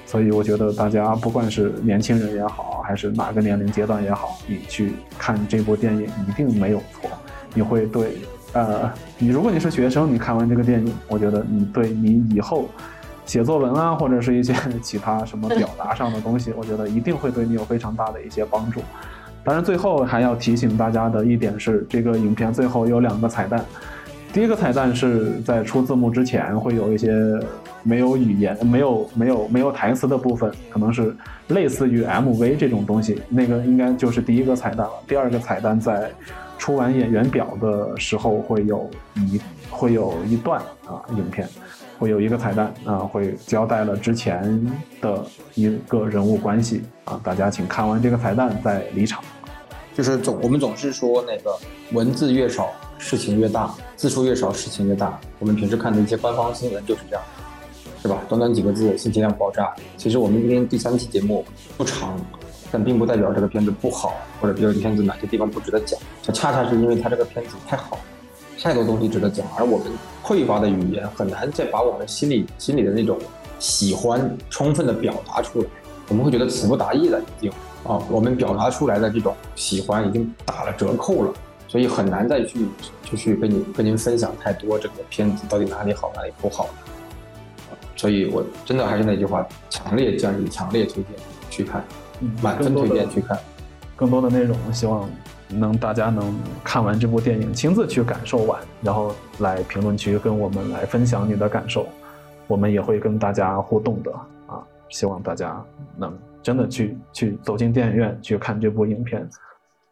[0.07, 7.09] 所以我觉得大家不管是年轻人也好，还是哪个年龄阶段也好，你去看这部电影一定没有错，
[7.55, 8.19] 你会对，
[8.53, 12.69] 呃，你如果你是学生，你看完这个电影，我觉得你对你以后
[13.25, 18.81] 写作文啊，或者是一些其他什么表达上的东西，我觉得一定会对你有非常大的一些帮助。
[19.43, 23.65] 当然，最后还要提醒大家的一点是，这个影片最后有两个彩蛋。
[24.33, 27.13] 第一个彩蛋是在出字幕之前会有一些
[27.83, 31.13] 没有语言、没有没有没有台词的部分，可能是
[31.49, 34.93] 类似于 MV 这种东西，那个应该就是第一个彩蛋了。
[35.09, 36.11] 第二个彩蛋在
[36.59, 41.49] 出完演员表的时候会有一会有一段啊影片，
[42.01, 44.67] 会有一个彩蛋啊，会交代了之前
[45.03, 45.23] 的
[45.55, 49.23] 一个人物关系啊，大家请看完这个彩蛋再离场。
[49.95, 51.55] 就是总我们总是说那个
[51.93, 55.21] 文字越少事情越大，字数越少事情越大。
[55.39, 57.23] 我们平时看的一些官方新闻就是这样，
[58.01, 58.23] 是吧？
[58.31, 59.75] 短短几个字，信息量爆炸。
[59.99, 61.45] 其实我们今天第三期节目
[61.77, 62.19] 不长，
[62.73, 66.01] 但并不代表这个片子不好，或者这个片子哪些地方不值得讲。
[66.23, 67.99] 这恰恰是因为它这个片子太好，
[68.63, 69.87] 太多东西值得讲，而我们
[70.23, 73.19] 匮乏的语言很难再把我们心里心里的那种
[73.59, 75.67] 喜欢充分的表达出来。
[76.09, 77.51] 我们会觉得词不达意了，已经
[77.85, 81.33] 啊，我们表达出来的这种喜欢已经打了折扣了，
[81.69, 82.67] 所以很难再去
[83.05, 86.69] 就去跟你跟您分享太多这个片子到底哪里好哪里不好。
[87.97, 91.07] 所以我真的还是那句话，强烈建议、强烈推荐
[91.49, 91.85] 去看，
[92.43, 93.39] 满分推荐去看。
[93.95, 95.09] 更多的内容，希望
[95.53, 101.87] 能大家能看完这部电影，亲自去感受完，然后来评论区跟我们来分享你的感受，
[102.47, 104.13] 我们也会跟大家互动的
[104.47, 104.63] 啊！
[104.89, 105.65] 希望大家
[105.97, 109.29] 能真的去去走进电影院去看这部影片，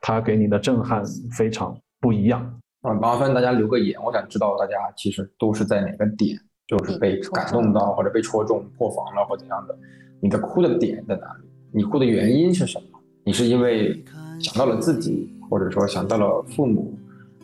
[0.00, 1.02] 它给你的震撼
[1.36, 2.40] 非常不一样。
[2.82, 9.76] 啊，麻烦大家留个言，我想知道大家其实都是在哪个点，就是被感动到，或者被戳中、破防了，或怎样的。
[10.20, 11.48] 你的哭的点在哪里？
[11.72, 12.98] 你哭的原因是什么？
[13.24, 14.02] 你是因为
[14.40, 16.92] 想到了自己，或者说想到了父母，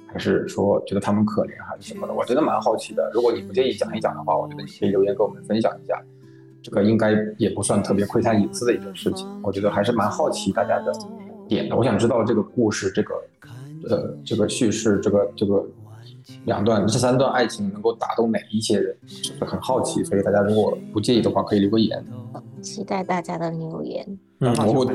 [0.06, 2.14] 还是说觉得他们可怜，还是什么的？
[2.14, 3.10] 我觉得蛮好奇的。
[3.12, 6.00] 如果你不介意讲一讲的话，我觉得你可以留言跟我们分享一下。
[6.62, 10.92] 这个应该也不算特别窥探隐私的一件事情，我觉得还是蛮好奇大家的
[11.46, 11.76] 点的。
[11.76, 13.14] 我想知道这个故事，这个
[13.90, 15.62] 呃，这个叙事，这个这个
[16.46, 20.02] 两段这三段爱情能够打动哪一些人，就是很好奇。
[20.04, 22.02] 所以大家如果不介意的话，可以留个言。
[22.64, 24.18] 期待大家的留言。
[24.40, 24.86] 嗯，我会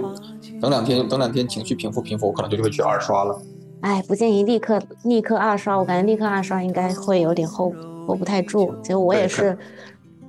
[0.60, 3.40] 等两天，等两天情绪平复平复，我可能就会去二刷了。
[3.82, 7.74] 哎，不建议立刻立刻二刷，我感觉立刻二刷应该会有点 hold
[8.06, 8.74] hold 不太住。
[8.82, 9.58] 其实我也是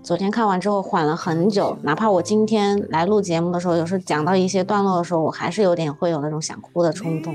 [0.02, 7.34] 昨天看完之后缓了很久，哪怕我今天来录节目的时候，有时候讲到一些段落的时候，我还是有点会有那种想哭的冲动。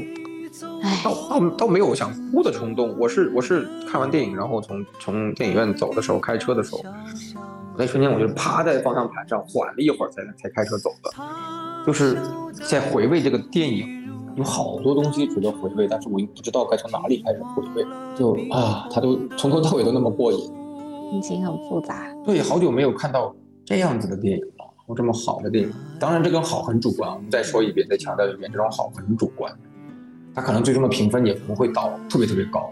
[0.81, 6.81] 哎，倒倒倒没有想哭的冲动，我是我是看完电影，然后从从电影院走的时候，开车的时候，
[7.77, 11.11] 那一瞬间我就趴在方向盘上缓了一会儿，才才开车走的，
[11.85, 12.17] 就是
[12.69, 13.87] 在回味这个电影，
[14.35, 20.39] 有好多东西值得回味，但是我又不知道该从哪里开始回味，就啊，他都从头到尾都那么过瘾，
[21.11, 22.13] 心情很复杂。
[22.23, 29.51] 对，好久没有看到这样子的电影了，有这么好的电影，当然这个好很主观，我们再说一遍，再强调一遍，这种好很主观。
[30.33, 32.69] 它可能最终的评分也不会到特别特别高，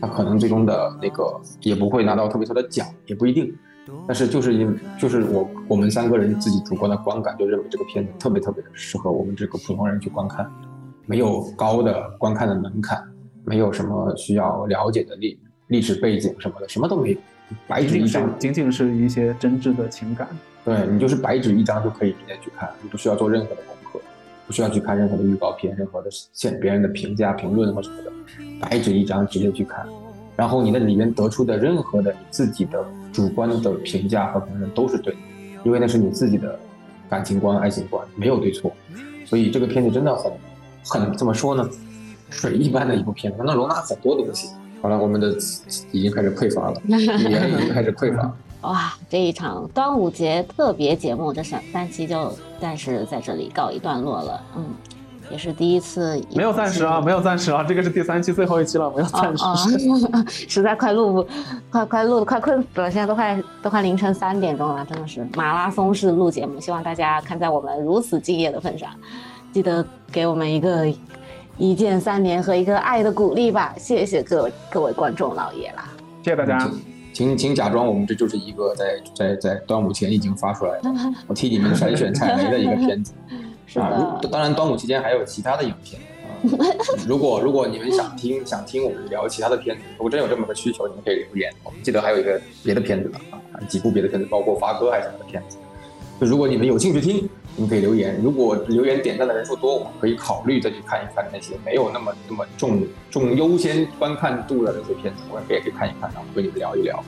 [0.00, 3.56] 它可能最终的那个也不会拿到特别多的奖，也不一定。
[4.06, 10.50] 但是就是因就是我我们三个人自己主观的观感，就认为这个片子特别特别的适合我们这个普通人去观看，
[11.06, 13.02] 没有高的观看的门槛，
[13.44, 17.18] 没有什么需要了解的历历史背景什么的，什么都没有，
[17.66, 20.28] 白纸一张，仅仅是一些真挚的情感。
[20.64, 24.00] 对你就是白纸一张就可以直接去看，你不需要做任何的功课。
[24.46, 28.12] 不需要去看任何的预告片，任何的现别人的评价、评论或什么的，
[28.60, 29.86] 白纸一张直接去看，
[30.36, 35.20] 然后你那里面得出的任何的你自己的主观的评价和评论都是对的，
[35.64, 36.58] 因为那是你自己的
[37.08, 38.72] 感情观、爱情观，没有对错。
[39.24, 40.32] 所以这个片子真的很
[40.84, 41.68] 很怎么说呢？
[42.30, 44.48] 水一般的一部片子，它能容纳很多东西。
[44.82, 45.36] 好了，我们的
[45.92, 46.90] 已经开始匮乏了， 语
[47.30, 48.30] 言已经开始匮乏。
[48.62, 54.42] 哇，这一场端午节特别节目，这三三期就暂时在这里告一段落了。
[54.56, 54.64] 嗯，
[55.30, 59.44] 也是第一次，没有暂时啊，没有暂时啊，这个是第三期最后一期了，没有暂时。
[60.48, 61.26] 实在快录，
[61.70, 66.60] 快快录的快困死了，现在都快都快凌晨三点钟了，真的是马拉松式录节目。
[66.60, 68.90] 希望大家看在我们如此敬业的份上，
[69.52, 70.86] 记得给我们一个
[71.56, 73.74] 一键三连和一个爱的鼓励吧。
[73.78, 75.88] 谢谢各位各位观众老爷啦，
[76.22, 76.70] 谢谢大家。
[77.12, 80.90] 请请假装我们这就是一个在在在端午前已经发出来的，
[81.28, 83.12] 我替你们筛选踩雷的一个片子
[83.74, 84.20] 啊。
[84.30, 86.28] 当然，端午期间还有其他的影片啊。
[87.06, 91.52] 如果如果你们想听想听我们聊其他的片子，如果真有这么个需求，你们可以留言。
[91.62, 93.18] 我们记得还有一个别的片子的
[93.52, 95.56] 啊，几部别的片子，包括发哥还是什么的片子。
[96.20, 98.20] 就如果你们有兴趣听，你们可以留言。
[98.22, 107.02] 如果留言点赞的人数多，我们可以考虑再去看一看那些没有那么那么重重优先观看度的那些片子，我们也可以看一看，然后跟你们聊一聊。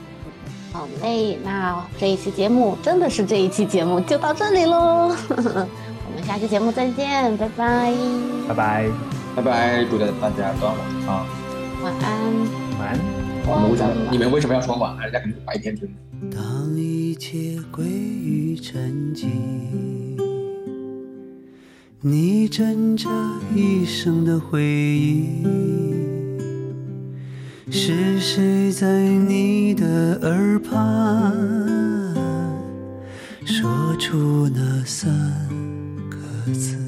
[0.73, 5.15] 好嘞，那这一期节目真的是这一期节目就到这里喽，
[6.27, 7.93] 下期节目再见，拜拜，
[8.49, 8.91] 拜拜，
[9.37, 11.25] 拜拜，祝大家端午啊，
[11.81, 12.11] 晚安，
[12.77, 12.99] 晚安。
[13.47, 14.11] 我们为什么？
[14.11, 15.03] 你们为什么要说晚安？
[15.03, 15.87] 人家肯定是白天听。
[16.29, 19.27] 当一切归于沉寂。
[22.01, 23.09] 你枕着
[23.55, 25.45] 一生的回忆，
[27.71, 31.33] 是谁在你的耳畔
[33.45, 35.66] 说出那三个
[36.53, 36.86] 次？